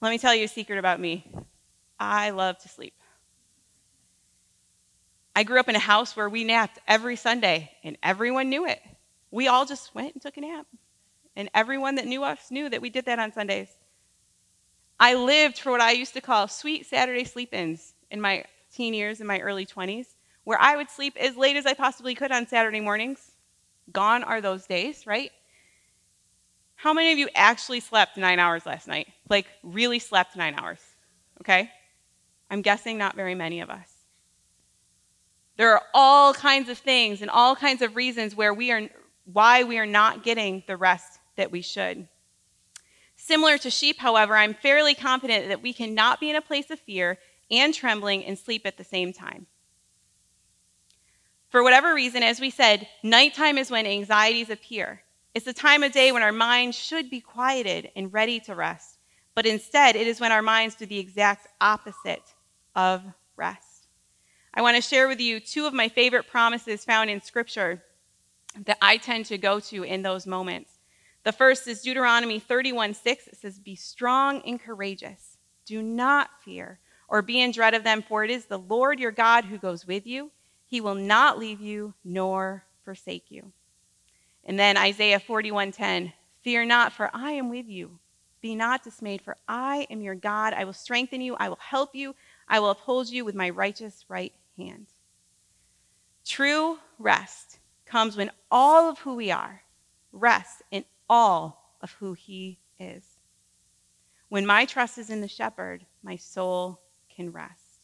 Let 0.00 0.10
me 0.10 0.18
tell 0.18 0.34
you 0.34 0.44
a 0.44 0.48
secret 0.48 0.78
about 0.78 1.00
me 1.00 1.26
I 1.98 2.30
love 2.30 2.58
to 2.58 2.68
sleep. 2.68 2.94
I 5.36 5.42
grew 5.42 5.58
up 5.58 5.68
in 5.68 5.76
a 5.76 5.80
house 5.80 6.16
where 6.16 6.28
we 6.28 6.44
napped 6.44 6.78
every 6.86 7.16
Sunday, 7.16 7.72
and 7.82 7.98
everyone 8.02 8.48
knew 8.48 8.66
it. 8.66 8.80
We 9.30 9.48
all 9.48 9.66
just 9.66 9.94
went 9.94 10.14
and 10.14 10.22
took 10.22 10.36
a 10.36 10.40
nap. 10.40 10.66
And 11.34 11.50
everyone 11.52 11.96
that 11.96 12.06
knew 12.06 12.22
us 12.22 12.50
knew 12.50 12.68
that 12.68 12.80
we 12.80 12.90
did 12.90 13.06
that 13.06 13.18
on 13.18 13.32
Sundays. 13.32 13.68
I 15.00 15.14
lived 15.14 15.58
for 15.58 15.72
what 15.72 15.80
I 15.80 15.90
used 15.90 16.14
to 16.14 16.20
call 16.20 16.46
sweet 16.46 16.86
Saturday 16.86 17.24
sleep 17.24 17.52
ins 17.52 17.94
in 18.10 18.20
my 18.20 18.44
teen 18.72 18.94
years, 18.94 19.20
in 19.20 19.26
my 19.26 19.40
early 19.40 19.66
20s, 19.66 20.06
where 20.44 20.60
I 20.60 20.76
would 20.76 20.88
sleep 20.88 21.16
as 21.16 21.36
late 21.36 21.56
as 21.56 21.66
I 21.66 21.74
possibly 21.74 22.14
could 22.14 22.30
on 22.30 22.46
Saturday 22.46 22.80
mornings. 22.80 23.32
Gone 23.92 24.22
are 24.22 24.40
those 24.40 24.66
days, 24.66 25.04
right? 25.06 25.32
How 26.76 26.92
many 26.92 27.12
of 27.12 27.18
you 27.18 27.28
actually 27.34 27.80
slept 27.80 28.16
nine 28.16 28.38
hours 28.38 28.66
last 28.66 28.86
night? 28.86 29.08
Like, 29.28 29.46
really 29.62 29.98
slept 29.98 30.36
nine 30.36 30.54
hours? 30.54 30.80
Okay? 31.40 31.70
I'm 32.50 32.62
guessing 32.62 32.98
not 32.98 33.16
very 33.16 33.34
many 33.34 33.60
of 33.60 33.70
us. 33.70 33.93
There 35.56 35.72
are 35.72 35.82
all 35.92 36.34
kinds 36.34 36.68
of 36.68 36.78
things 36.78 37.22
and 37.22 37.30
all 37.30 37.54
kinds 37.54 37.82
of 37.82 37.96
reasons 37.96 38.34
where 38.34 38.52
we 38.52 38.72
are, 38.72 38.88
why 39.24 39.62
we 39.64 39.78
are 39.78 39.86
not 39.86 40.24
getting 40.24 40.64
the 40.66 40.76
rest 40.76 41.20
that 41.36 41.50
we 41.50 41.62
should. 41.62 42.08
Similar 43.16 43.58
to 43.58 43.70
sheep, 43.70 43.98
however, 43.98 44.36
I'm 44.36 44.54
fairly 44.54 44.94
confident 44.94 45.48
that 45.48 45.62
we 45.62 45.72
cannot 45.72 46.20
be 46.20 46.30
in 46.30 46.36
a 46.36 46.42
place 46.42 46.70
of 46.70 46.80
fear 46.80 47.18
and 47.50 47.72
trembling 47.72 48.24
and 48.24 48.38
sleep 48.38 48.66
at 48.66 48.76
the 48.76 48.84
same 48.84 49.12
time. 49.12 49.46
For 51.48 51.62
whatever 51.62 51.94
reason, 51.94 52.22
as 52.22 52.40
we 52.40 52.50
said, 52.50 52.88
nighttime 53.02 53.58
is 53.58 53.70
when 53.70 53.86
anxieties 53.86 54.50
appear. 54.50 55.02
It's 55.34 55.44
the 55.44 55.52
time 55.52 55.82
of 55.82 55.92
day 55.92 56.10
when 56.10 56.22
our 56.22 56.32
minds 56.32 56.76
should 56.76 57.08
be 57.08 57.20
quieted 57.20 57.90
and 57.94 58.12
ready 58.12 58.40
to 58.40 58.54
rest. 58.54 58.98
But 59.34 59.46
instead, 59.46 59.96
it 59.96 60.06
is 60.06 60.20
when 60.20 60.32
our 60.32 60.42
minds 60.42 60.74
do 60.74 60.86
the 60.86 60.98
exact 60.98 61.46
opposite 61.60 62.34
of 62.74 63.02
rest. 63.36 63.63
I 64.56 64.62
want 64.62 64.76
to 64.76 64.82
share 64.82 65.08
with 65.08 65.20
you 65.20 65.40
two 65.40 65.66
of 65.66 65.74
my 65.74 65.88
favorite 65.88 66.28
promises 66.28 66.84
found 66.84 67.10
in 67.10 67.20
Scripture 67.20 67.82
that 68.66 68.78
I 68.80 68.98
tend 68.98 69.26
to 69.26 69.38
go 69.38 69.58
to 69.58 69.82
in 69.82 70.02
those 70.02 70.28
moments. 70.28 70.78
The 71.24 71.32
first 71.32 71.66
is 71.66 71.82
Deuteronomy 71.82 72.38
31 72.38 72.94
6. 72.94 73.26
It 73.26 73.36
says, 73.36 73.58
Be 73.58 73.74
strong 73.74 74.42
and 74.46 74.60
courageous. 74.60 75.38
Do 75.66 75.82
not 75.82 76.30
fear 76.44 76.78
or 77.08 77.20
be 77.20 77.40
in 77.40 77.50
dread 77.50 77.74
of 77.74 77.82
them, 77.82 78.02
for 78.02 78.22
it 78.22 78.30
is 78.30 78.44
the 78.44 78.58
Lord 78.58 79.00
your 79.00 79.10
God 79.10 79.44
who 79.44 79.58
goes 79.58 79.88
with 79.88 80.06
you. 80.06 80.30
He 80.66 80.80
will 80.80 80.94
not 80.94 81.36
leave 81.36 81.60
you 81.60 81.94
nor 82.04 82.64
forsake 82.84 83.30
you. 83.30 83.50
And 84.44 84.56
then 84.56 84.76
Isaiah 84.76 85.18
41:10, 85.18 86.12
Fear 86.42 86.66
not, 86.66 86.92
for 86.92 87.10
I 87.12 87.32
am 87.32 87.50
with 87.50 87.66
you. 87.66 87.98
Be 88.40 88.54
not 88.54 88.84
dismayed, 88.84 89.22
for 89.22 89.36
I 89.48 89.88
am 89.90 90.00
your 90.00 90.14
God. 90.14 90.52
I 90.52 90.64
will 90.64 90.74
strengthen 90.74 91.20
you, 91.20 91.34
I 91.34 91.48
will 91.48 91.58
help 91.60 91.96
you, 91.96 92.14
I 92.46 92.60
will 92.60 92.70
uphold 92.70 93.08
you 93.08 93.24
with 93.24 93.34
my 93.34 93.50
righteous 93.50 94.04
right 94.08 94.32
hand. 94.56 94.86
True 96.24 96.78
rest 96.98 97.58
comes 97.86 98.16
when 98.16 98.30
all 98.50 98.88
of 98.88 98.98
who 99.00 99.14
we 99.14 99.30
are 99.30 99.62
rests 100.12 100.62
in 100.70 100.84
all 101.08 101.76
of 101.80 101.92
who 101.92 102.14
He 102.14 102.58
is. 102.78 103.04
When 104.28 104.46
my 104.46 104.64
trust 104.64 104.98
is 104.98 105.10
in 105.10 105.20
the 105.20 105.28
shepherd, 105.28 105.84
my 106.02 106.16
soul 106.16 106.80
can 107.14 107.30
rest. 107.30 107.80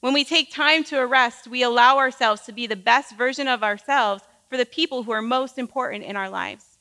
When 0.00 0.14
we 0.14 0.24
take 0.24 0.52
time 0.52 0.84
to 0.84 1.00
rest, 1.06 1.46
we 1.48 1.62
allow 1.62 1.98
ourselves 1.98 2.42
to 2.42 2.52
be 2.52 2.66
the 2.66 2.76
best 2.76 3.16
version 3.16 3.48
of 3.48 3.62
ourselves 3.62 4.22
for 4.48 4.56
the 4.56 4.66
people 4.66 5.02
who 5.02 5.12
are 5.12 5.22
most 5.22 5.58
important 5.58 6.04
in 6.04 6.16
our 6.16 6.30
lives. 6.30 6.78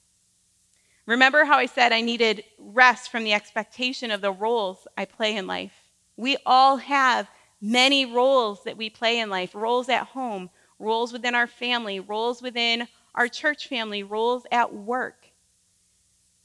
Remember 1.06 1.46
how 1.46 1.58
I 1.58 1.66
said 1.66 1.94
I 1.94 2.02
needed 2.02 2.44
rest 2.60 3.12
from 3.12 3.24
the 3.24 3.34
expectation 3.34 4.12
of 4.12 4.22
the 4.22 4.32
roles 4.32 4.88
I 4.98 5.06
play 5.06 5.36
in 5.36 5.48
life? 5.48 5.74
We 6.16 6.38
all 6.46 6.78
have 6.78 7.28
many 7.62 8.06
roles 8.06 8.64
that 8.64 8.78
we 8.78 8.90
play 8.90 9.20
in 9.20 9.30
life 9.30 9.56
roles 9.56 9.90
at 9.90 10.08
home, 10.08 10.50
roles 10.80 11.12
within 11.12 11.36
our 11.36 11.48
family, 11.48 12.00
roles 12.00 12.42
within 12.42 12.88
our 13.16 13.28
church 13.28 13.68
family, 13.68 14.04
roles 14.04 14.44
at 14.52 14.74
work. 14.74 15.32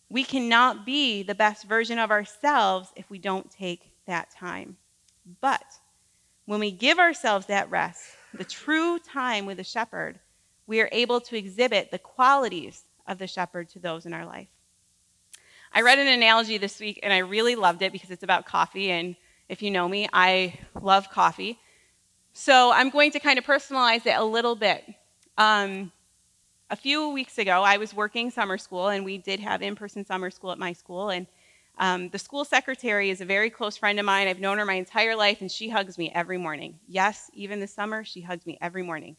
We 0.09 0.25
cannot 0.25 0.85
be 0.85 1.23
the 1.23 1.35
best 1.35 1.65
version 1.65 1.99
of 1.99 2.11
ourselves 2.11 2.91
if 2.97 3.09
we 3.11 3.19
don't 3.19 3.51
take 3.51 3.93
that 4.07 4.31
time. 4.31 4.77
But 5.41 5.65
when 6.47 6.61
we 6.61 6.71
give 6.71 6.99
ourselves 6.99 7.47
that 7.47 7.71
rest, 7.71 8.03
the 8.35 8.45
true 8.45 8.99
time 8.99 9.47
with 9.47 9.59
the 9.59 9.65
shepherd, 9.65 10.19
we 10.67 10.81
are 10.81 10.89
able 10.93 11.21
to 11.21 11.37
exhibit 11.37 11.91
the 11.91 11.99
qualities 11.99 12.85
of 13.07 13.19
the 13.19 13.27
shepherd 13.27 13.69
to 13.71 13.79
those 13.79 14.07
in 14.07 14.13
our 14.13 14.27
life. 14.27 14.49
I 15.73 15.81
read 15.83 15.99
an 15.99 16.09
analogy 16.09 16.59
this 16.59 16.81
week 16.81 17.01
and 17.03 17.13
I 17.13 17.19
really 17.19 17.55
loved 17.55 17.83
it 17.83 17.93
because 17.93 18.11
it's 18.11 18.23
about 18.23 18.45
coffee. 18.45 18.91
And 18.91 19.17
if 19.53 19.61
you 19.61 19.71
know 19.71 19.87
me, 19.87 20.09
I 20.15 20.59
love 20.81 21.11
coffee. 21.11 21.59
So 22.33 22.73
I'm 22.73 22.89
going 22.89 23.11
to 23.11 23.21
kind 23.21 23.39
of 23.39 23.45
personalize 23.45 24.07
it 24.07 24.17
a 24.17 24.25
little 24.25 24.57
bit. 24.57 24.83
Um, 25.37 25.93
a 26.71 26.77
few 26.77 27.11
weeks 27.11 27.37
ago, 27.37 27.63
I 27.63 27.77
was 27.77 27.93
working 27.93 28.31
summer 28.31 28.57
school, 28.57 28.89
and 28.89 29.05
we 29.05 29.19
did 29.19 29.41
have 29.41 29.61
in 29.61 29.77
person 29.77 30.07
summer 30.07 30.31
school 30.31 30.53
at 30.53 30.59
my 30.59 30.73
school. 30.73 31.11
And 31.11 31.27
um, 31.79 32.09
the 32.09 32.19
school 32.19 32.47
secretary 32.47 33.11
is 33.11 33.21
a 33.21 33.27
very 33.27 33.51
close 33.51 33.77
friend 33.77 34.01
of 34.01 34.07
mine. 34.07 34.27
I've 34.27 34.41
known 34.41 34.57
her 34.57 34.65
my 34.65 34.73
entire 34.73 35.15
life, 35.15 35.43
and 35.43 35.53
she 35.53 35.69
hugs 35.69 35.99
me 35.99 36.11
every 36.15 36.39
morning. 36.39 36.79
Yes, 36.89 37.31
even 37.35 37.61
this 37.61 37.75
summer, 37.75 38.05
she 38.05 38.23
hugs 38.23 38.47
me 38.47 38.57
every 38.63 38.83
morning. 38.83 39.17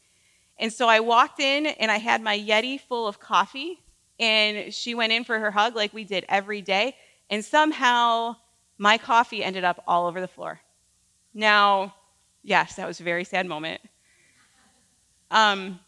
And 0.57 0.73
so 0.73 0.87
I 0.89 0.99
walked 0.99 1.39
in, 1.39 1.67
and 1.67 1.91
I 1.91 1.97
had 1.97 2.23
my 2.23 2.39
Yeti 2.39 2.81
full 2.81 3.07
of 3.07 3.19
coffee, 3.19 3.83
and 4.19 4.73
she 4.73 4.95
went 4.95 5.13
in 5.13 5.25
for 5.25 5.37
her 5.37 5.51
hug 5.51 5.75
like 5.75 5.93
we 5.93 6.05
did 6.05 6.25
every 6.27 6.63
day. 6.63 6.95
And 7.29 7.45
somehow, 7.45 8.37
my 8.77 8.97
coffee 8.97 9.43
ended 9.43 9.63
up 9.63 9.83
all 9.87 10.07
over 10.07 10.21
the 10.21 10.27
floor. 10.27 10.59
Now, 11.33 11.95
yes, 12.43 12.75
that 12.75 12.87
was 12.87 12.99
a 12.99 13.03
very 13.03 13.23
sad 13.23 13.45
moment. 13.45 13.81
Um, 15.31 15.79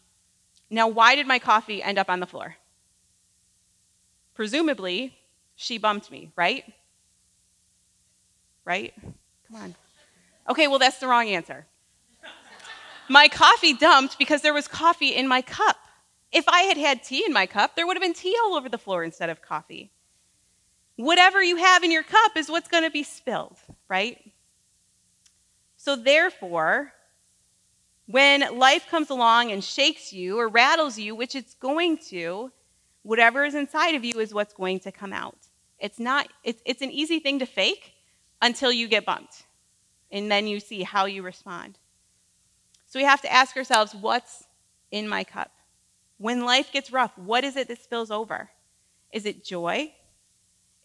now, 0.70 0.88
why 0.88 1.14
did 1.14 1.26
my 1.26 1.38
coffee 1.38 1.82
end 1.82 1.98
up 1.98 2.10
on 2.10 2.20
the 2.20 2.26
floor? 2.26 2.56
Presumably, 4.34 5.16
she 5.54 5.78
bumped 5.78 6.10
me, 6.10 6.30
right? 6.36 6.64
Right? 8.64 8.92
Come 9.48 9.62
on. 9.62 9.74
Okay, 10.48 10.66
well, 10.66 10.78
that's 10.78 10.98
the 10.98 11.06
wrong 11.06 11.28
answer. 11.28 11.66
My 13.08 13.28
coffee 13.28 13.72
dumped 13.72 14.18
because 14.18 14.42
there 14.42 14.52
was 14.52 14.66
coffee 14.66 15.14
in 15.14 15.28
my 15.28 15.42
cup. 15.42 15.76
If 16.32 16.48
I 16.48 16.62
had 16.62 16.76
had 16.76 17.04
tea 17.04 17.24
in 17.24 17.32
my 17.32 17.46
cup, 17.46 17.76
there 17.76 17.86
would 17.86 17.96
have 17.96 18.02
been 18.02 18.14
tea 18.14 18.36
all 18.44 18.56
over 18.56 18.68
the 18.68 18.78
floor 18.78 19.04
instead 19.04 19.30
of 19.30 19.40
coffee. 19.40 19.92
Whatever 20.96 21.42
you 21.42 21.56
have 21.56 21.84
in 21.84 21.92
your 21.92 22.02
cup 22.02 22.36
is 22.36 22.48
what's 22.48 22.68
going 22.68 22.84
to 22.84 22.90
be 22.90 23.02
spilled, 23.02 23.56
right? 23.88 24.18
So, 25.76 25.94
therefore, 25.94 26.92
when 28.06 28.58
life 28.58 28.88
comes 28.88 29.10
along 29.10 29.52
and 29.52 29.62
shakes 29.62 30.12
you 30.12 30.38
or 30.38 30.48
rattles 30.48 30.98
you, 30.98 31.14
which 31.14 31.34
it's 31.34 31.54
going 31.54 31.98
to, 32.08 32.50
whatever 33.02 33.44
is 33.44 33.54
inside 33.54 33.94
of 33.94 34.04
you 34.04 34.18
is 34.18 34.32
what's 34.32 34.54
going 34.54 34.80
to 34.80 34.92
come 34.92 35.12
out. 35.12 35.36
It's 35.78 35.98
not 35.98 36.28
it's, 36.42 36.62
it's 36.64 36.82
an 36.82 36.90
easy 36.90 37.20
thing 37.20 37.40
to 37.40 37.46
fake 37.46 37.92
until 38.40 38.72
you 38.72 38.88
get 38.88 39.04
bumped. 39.04 39.44
And 40.10 40.30
then 40.30 40.46
you 40.46 40.60
see 40.60 40.82
how 40.82 41.04
you 41.06 41.22
respond. 41.22 41.78
So 42.86 42.98
we 42.98 43.04
have 43.04 43.22
to 43.22 43.32
ask 43.32 43.56
ourselves, 43.56 43.94
what's 43.94 44.44
in 44.90 45.08
my 45.08 45.24
cup? 45.24 45.50
When 46.18 46.44
life 46.44 46.72
gets 46.72 46.92
rough, 46.92 47.16
what 47.18 47.44
is 47.44 47.56
it 47.56 47.68
that 47.68 47.82
spills 47.82 48.10
over? 48.10 48.48
Is 49.12 49.26
it 49.26 49.44
joy? 49.44 49.92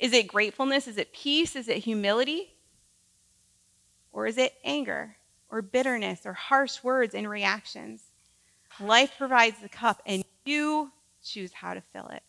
Is 0.02 0.14
it 0.14 0.28
gratefulness? 0.28 0.88
Is 0.88 0.98
it 0.98 1.14
peace? 1.14 1.56
Is 1.56 1.68
it 1.68 1.78
humility? 1.78 2.56
Or 4.12 4.26
is 4.26 4.40
it 4.40 4.56
anger 4.64 5.16
or 5.50 5.62
bitterness 5.62 6.26
or 6.26 6.34
harsh 6.34 6.84
words 6.84 7.14
and 7.14 7.30
reactions? 7.30 8.02
Life 8.80 9.14
provides 9.16 9.60
the 9.62 9.70
cup, 9.70 10.02
and 10.08 10.26
you 10.44 10.92
choose 11.24 11.54
how 11.54 11.76
to 11.76 11.84
fill 11.94 12.08
it. 12.08 12.24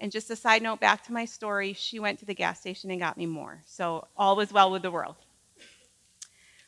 And 0.00 0.10
just 0.10 0.30
a 0.30 0.36
side 0.36 0.62
note 0.62 0.80
back 0.80 1.04
to 1.04 1.12
my 1.12 1.26
story, 1.26 1.74
she 1.74 2.00
went 2.00 2.18
to 2.20 2.24
the 2.24 2.34
gas 2.34 2.58
station 2.58 2.90
and 2.90 2.98
got 2.98 3.18
me 3.18 3.26
more. 3.26 3.60
So 3.66 4.08
all 4.16 4.34
was 4.34 4.50
well 4.50 4.70
with 4.70 4.80
the 4.80 4.90
world. 4.90 5.16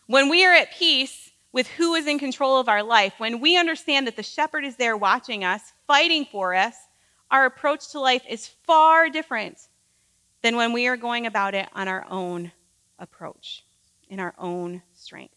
When 0.07 0.29
we 0.29 0.45
are 0.45 0.53
at 0.53 0.73
peace 0.73 1.31
with 1.51 1.67
who 1.67 1.95
is 1.95 2.07
in 2.07 2.19
control 2.19 2.61
of 2.61 2.69
our 2.69 2.83
life, 2.83 3.15
when 3.17 3.41
we 3.41 3.57
understand 3.57 4.07
that 4.07 4.17
the 4.17 4.23
shepherd 4.23 4.67
is 4.67 4.77
there 4.77 4.99
watching 4.99 5.45
us, 5.45 5.73
fighting 5.87 6.27
for 6.31 6.55
us, 6.55 6.75
our 7.31 7.47
approach 7.47 7.89
to 7.93 8.01
life 8.01 8.23
is 8.29 8.49
far 8.67 9.09
different 9.09 9.57
than 10.43 10.57
when 10.57 10.73
we 10.73 10.87
are 10.87 10.97
going 10.97 11.27
about 11.27 11.55
it 11.55 11.69
on 11.73 11.89
our 11.89 12.05
own 12.11 12.53
approach, 12.99 13.65
in 14.09 14.21
our 14.21 14.35
own 14.39 14.83
strength. 14.93 15.35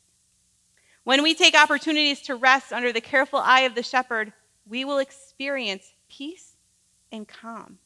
When 1.04 1.22
we 1.22 1.36
take 1.36 1.56
opportunities 1.56 2.22
to 2.24 2.36
rest 2.36 2.74
under 2.74 2.92
the 2.92 3.02
careful 3.02 3.40
eye 3.40 3.62
of 3.62 3.76
the 3.76 3.84
shepherd, 3.84 4.34
we 4.68 4.86
will 4.86 4.98
experience 4.98 5.94
peace 6.10 6.56
and 7.12 7.28
calm. 7.28 7.78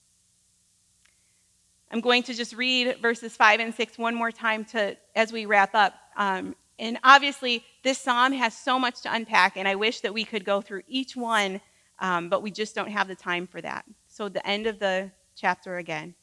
I'm 1.91 2.01
going 2.01 2.23
to 2.23 2.33
just 2.33 2.55
read 2.55 2.97
verses 3.01 3.35
5 3.35 3.59
and 3.59 3.73
6 3.73 3.97
one 3.97 4.15
more 4.15 4.31
time 4.31 4.63
to, 4.65 4.95
as 5.15 5.33
we 5.33 5.45
wrap 5.45 5.73
up. 5.73 5.93
Um, 6.15 6.55
and 6.77 6.97
obviously, 7.03 7.65
this 7.83 7.97
psalm 7.97 8.31
has 8.33 8.55
so 8.55 8.79
much 8.79 9.01
to 9.01 9.13
unpack, 9.13 9.57
and 9.57 9.67
I 9.67 9.75
wish 9.75 9.99
that 10.01 10.13
we 10.13 10.23
could 10.23 10.45
go 10.45 10.61
through 10.61 10.83
each 10.87 11.15
one, 11.15 11.59
um, 11.99 12.29
but 12.29 12.41
we 12.41 12.51
just 12.51 12.73
don't 12.73 12.89
have 12.89 13.07
the 13.07 13.15
time 13.15 13.47
for 13.47 13.59
that. 13.61 13.83
So, 14.07 14.29
the 14.29 14.45
end 14.47 14.65
of 14.65 14.79
the 14.79 15.11
chapter 15.35 15.77
again. 15.77 16.15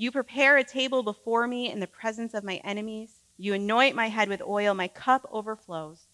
You 0.00 0.10
prepare 0.10 0.56
a 0.56 0.64
table 0.64 1.02
before 1.02 1.46
me 1.46 1.70
in 1.70 1.78
the 1.78 1.86
presence 1.86 2.32
of 2.32 2.42
my 2.42 2.54
enemies. 2.64 3.16
You 3.36 3.52
anoint 3.52 3.94
my 3.94 4.08
head 4.08 4.30
with 4.30 4.40
oil, 4.40 4.72
my 4.72 4.88
cup 4.88 5.28
overflows. 5.30 6.06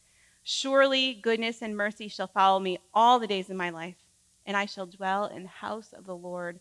Surely 0.43 1.15
goodness 1.15 1.63
and 1.63 1.77
mercy 1.77 2.09
shall 2.09 2.27
follow 2.27 2.59
me 2.59 2.81
all 2.93 3.21
the 3.21 3.29
days 3.29 3.49
of 3.49 3.55
my 3.55 3.71
life, 3.71 3.95
and 4.45 4.57
I 4.57 4.67
shall 4.67 4.87
dwell 4.87 5.27
in 5.27 5.45
the 5.45 5.49
house 5.49 5.93
of 5.93 6.05
the 6.05 6.17
Lord 6.17 6.59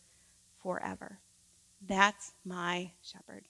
forever. 0.61 1.17
That's 1.87 2.33
my 2.45 2.91
shepherd. 3.01 3.45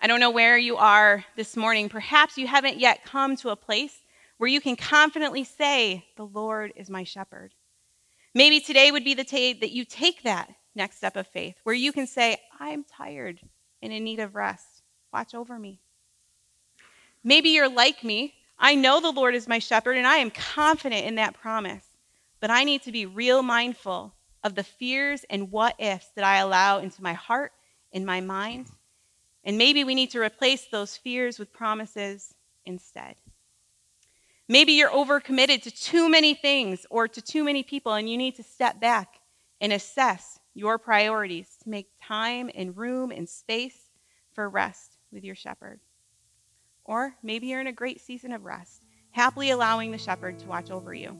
I 0.00 0.06
don't 0.06 0.20
know 0.20 0.30
where 0.30 0.56
you 0.56 0.76
are 0.76 1.24
this 1.34 1.56
morning. 1.56 1.88
Perhaps 1.88 2.38
you 2.38 2.46
haven't 2.46 2.78
yet 2.78 3.04
come 3.04 3.34
to 3.38 3.50
a 3.50 3.56
place 3.56 3.98
where 4.38 4.48
you 4.48 4.60
can 4.60 4.76
confidently 4.76 5.42
say, 5.42 6.04
The 6.16 6.26
Lord 6.26 6.72
is 6.76 6.88
my 6.88 7.02
shepherd. 7.02 7.52
Maybe 8.32 8.60
today 8.60 8.92
would 8.92 9.02
be 9.02 9.14
the 9.14 9.24
day 9.24 9.54
that 9.54 9.72
you 9.72 9.84
take 9.84 10.22
that 10.22 10.54
next 10.74 10.96
step 10.96 11.16
of 11.16 11.26
faith, 11.26 11.56
where 11.64 11.74
you 11.74 11.92
can 11.92 12.06
say, 12.06 12.38
I'm 12.58 12.84
tired 12.84 13.40
and 13.80 13.92
in 13.92 14.04
need 14.04 14.20
of 14.20 14.34
rest. 14.34 14.82
Watch 15.12 15.34
over 15.34 15.58
me. 15.58 15.80
Maybe 17.24 17.50
you're 17.50 17.68
like 17.68 18.02
me. 18.02 18.34
I 18.58 18.74
know 18.74 19.00
the 19.00 19.10
Lord 19.10 19.34
is 19.34 19.48
my 19.48 19.58
shepherd, 19.58 19.96
and 19.96 20.06
I 20.06 20.16
am 20.16 20.30
confident 20.30 21.06
in 21.06 21.16
that 21.16 21.34
promise. 21.34 21.84
But 22.40 22.50
I 22.50 22.64
need 22.64 22.82
to 22.82 22.92
be 22.92 23.06
real 23.06 23.42
mindful 23.42 24.14
of 24.42 24.54
the 24.54 24.64
fears 24.64 25.24
and 25.30 25.50
what 25.50 25.76
ifs 25.78 26.10
that 26.16 26.24
I 26.24 26.38
allow 26.38 26.78
into 26.78 27.02
my 27.02 27.12
heart 27.12 27.52
and 27.92 28.04
my 28.04 28.20
mind. 28.20 28.66
And 29.44 29.58
maybe 29.58 29.84
we 29.84 29.94
need 29.94 30.10
to 30.10 30.20
replace 30.20 30.66
those 30.66 30.96
fears 30.96 31.38
with 31.38 31.52
promises 31.52 32.34
instead. 32.64 33.16
Maybe 34.48 34.72
you're 34.72 34.90
overcommitted 34.90 35.62
to 35.62 35.70
too 35.70 36.08
many 36.08 36.34
things 36.34 36.86
or 36.90 37.08
to 37.08 37.22
too 37.22 37.44
many 37.44 37.62
people, 37.62 37.94
and 37.94 38.08
you 38.08 38.16
need 38.16 38.36
to 38.36 38.42
step 38.42 38.80
back 38.80 39.20
and 39.60 39.72
assess 39.72 40.38
your 40.54 40.78
priorities 40.78 41.48
to 41.62 41.68
make 41.70 41.88
time 42.02 42.50
and 42.54 42.76
room 42.76 43.10
and 43.10 43.28
space 43.28 43.90
for 44.32 44.48
rest 44.48 44.96
with 45.12 45.24
your 45.24 45.34
shepherd. 45.34 45.80
Or 46.84 47.14
maybe 47.22 47.46
you're 47.46 47.60
in 47.60 47.66
a 47.68 47.72
great 47.72 48.00
season 48.00 48.32
of 48.32 48.44
rest, 48.44 48.82
happily 49.12 49.50
allowing 49.50 49.90
the 49.90 49.98
shepherd 49.98 50.38
to 50.40 50.46
watch 50.46 50.70
over 50.70 50.92
you. 50.92 51.18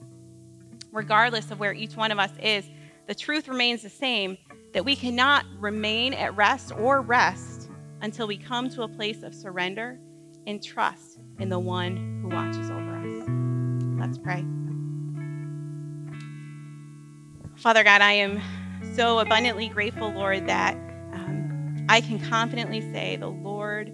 Regardless 0.91 1.51
of 1.51 1.61
where 1.61 1.73
each 1.73 1.97
one 1.97 2.11
of 2.11 2.19
us 2.19 2.33
is, 2.43 2.69
the 3.07 3.15
truth 3.15 3.49
remains 3.49 3.83
the 3.83 3.91
same 3.91 4.37
that 4.73 4.85
we 4.85 4.97
cannot 4.97 5.45
remain 5.59 6.15
at 6.15 6.37
rest 6.37 6.73
or 6.73 7.01
rest 7.01 7.71
until 8.01 8.27
we 8.27 8.37
come 8.37 8.69
to 8.71 8.83
a 8.83 8.89
place 8.89 9.23
of 9.23 9.35
surrender 9.35 9.99
and 10.47 10.63
trust 10.63 11.21
in 11.39 11.49
the 11.49 11.59
one 11.59 12.21
who 12.23 12.29
watches 12.29 12.71
over 12.71 12.97
us. 12.97 13.29
Let's 14.01 14.19
pray. 14.19 14.45
Father 17.57 17.85
God, 17.85 18.01
I 18.01 18.13
am 18.15 18.41
so 18.95 19.21
abundantly 19.21 19.69
grateful, 19.69 20.11
Lord, 20.11 20.47
that 20.49 20.75
um, 20.75 21.87
I 21.89 22.01
can 22.01 22.19
confidently 22.19 22.81
say, 22.93 23.17
The 23.17 23.29
Lord 23.29 23.93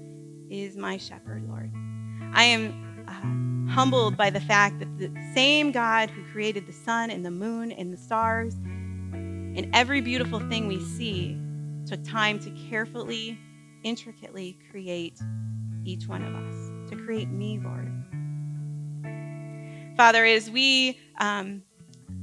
is 0.51 0.77
my 0.77 0.97
shepherd, 0.97 1.49
Lord. 1.49 1.71
I 2.33 2.45
am 2.45 3.07
uh, 3.07 3.73
humbled 3.73 4.17
by 4.17 4.31
the 4.31 4.41
fact 4.41 4.81
that 4.81 4.99
the 4.99 5.13
same 5.35 5.71
God 5.73 6.11
who 6.11 6.25
created 6.33 6.67
the 6.67 6.73
sun 6.73 7.11
and 7.11 7.25
the 7.25 7.31
moon 7.31 7.71
and 7.73 7.93
the 7.93 7.97
stars 7.97 8.55
and 8.55 9.71
every 9.73 10.01
beautiful 10.01 10.41
thing 10.49 10.67
we 10.67 10.81
see 10.81 11.39
took 11.87 12.03
time 12.05 12.39
to 12.41 12.51
carefully, 12.69 13.39
intricately 13.85 14.59
create 14.71 15.19
each 15.85 16.07
one 16.07 16.23
of 16.23 16.35
us, 16.35 16.91
to 16.91 16.97
create 16.97 17.31
me, 17.31 17.61
Lord. 17.63 17.93
Father, 19.97 20.25
as 20.25 20.51
we 20.51 20.99
um, 21.19 21.63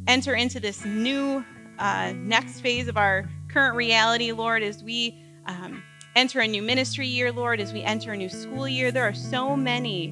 enter 0.08 0.34
into 0.34 0.60
this 0.60 0.86
new 0.86 1.44
uh, 1.80 2.14
next 2.16 2.62
phase 2.62 2.88
of 2.88 2.98
our 2.98 3.30
current 3.50 3.76
reality, 3.76 4.32
Lord, 4.32 4.64
as 4.64 4.84
we 4.84 5.20
um, 5.46 5.84
enter 6.16 6.40
a 6.40 6.48
new 6.48 6.62
ministry 6.62 7.08
year, 7.08 7.32
Lord, 7.32 7.60
as 7.60 7.74
we 7.74 7.82
enter 7.82 8.14
a 8.14 8.18
new 8.18 8.30
school 8.30 8.68
year, 8.68 8.92
there 8.92 9.04
are 9.04 9.14
so 9.14 9.56
many 9.56 10.10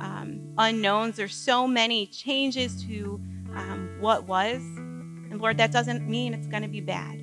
um, 0.00 0.40
unknowns. 0.58 1.16
There's 1.16 1.34
so 1.34 1.66
many 1.66 2.06
changes 2.06 2.84
to 2.84 3.20
um, 3.54 3.96
what 4.00 4.24
was. 4.24 4.56
And 4.56 5.40
Lord, 5.40 5.58
that 5.58 5.72
doesn't 5.72 6.08
mean 6.08 6.34
it's 6.34 6.46
going 6.46 6.62
to 6.62 6.68
be 6.68 6.80
bad. 6.80 7.22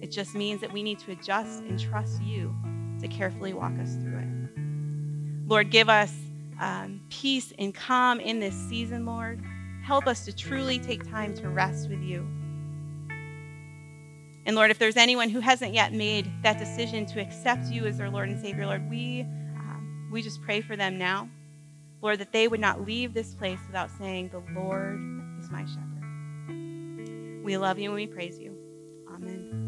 It 0.00 0.10
just 0.10 0.34
means 0.34 0.60
that 0.62 0.72
we 0.72 0.82
need 0.82 0.98
to 1.00 1.12
adjust 1.12 1.60
and 1.60 1.78
trust 1.78 2.22
you 2.22 2.54
to 3.00 3.08
carefully 3.08 3.52
walk 3.52 3.78
us 3.80 3.94
through 3.96 4.18
it. 4.18 5.48
Lord, 5.48 5.70
give 5.70 5.88
us 5.88 6.14
um, 6.60 7.00
peace 7.10 7.52
and 7.58 7.74
calm 7.74 8.20
in 8.20 8.40
this 8.40 8.54
season, 8.54 9.04
Lord. 9.04 9.42
Help 9.82 10.06
us 10.06 10.24
to 10.26 10.32
truly 10.32 10.78
take 10.78 11.08
time 11.10 11.34
to 11.34 11.48
rest 11.48 11.88
with 11.90 12.02
you. 12.02 12.26
And 14.46 14.56
Lord, 14.56 14.70
if 14.70 14.78
there's 14.78 14.96
anyone 14.96 15.28
who 15.28 15.40
hasn't 15.40 15.74
yet 15.74 15.92
made 15.92 16.30
that 16.42 16.58
decision 16.58 17.06
to 17.06 17.20
accept 17.20 17.66
you 17.66 17.86
as 17.86 17.98
their 17.98 18.10
Lord 18.10 18.28
and 18.28 18.40
Savior, 18.40 18.66
Lord, 18.66 18.88
we, 18.88 19.22
um, 19.56 20.08
we 20.10 20.22
just 20.22 20.40
pray 20.42 20.60
for 20.60 20.76
them 20.76 20.98
now. 20.98 21.28
Lord, 22.02 22.18
that 22.18 22.32
they 22.32 22.48
would 22.48 22.60
not 22.60 22.86
leave 22.86 23.12
this 23.12 23.34
place 23.34 23.60
without 23.66 23.90
saying, 23.98 24.30
The 24.30 24.42
Lord 24.58 24.98
is 25.38 25.50
my 25.50 25.64
shepherd. 25.66 27.44
We 27.44 27.56
love 27.58 27.78
you 27.78 27.90
and 27.90 27.94
we 27.96 28.06
praise 28.06 28.38
you. 28.38 28.56
Amen. 29.14 29.59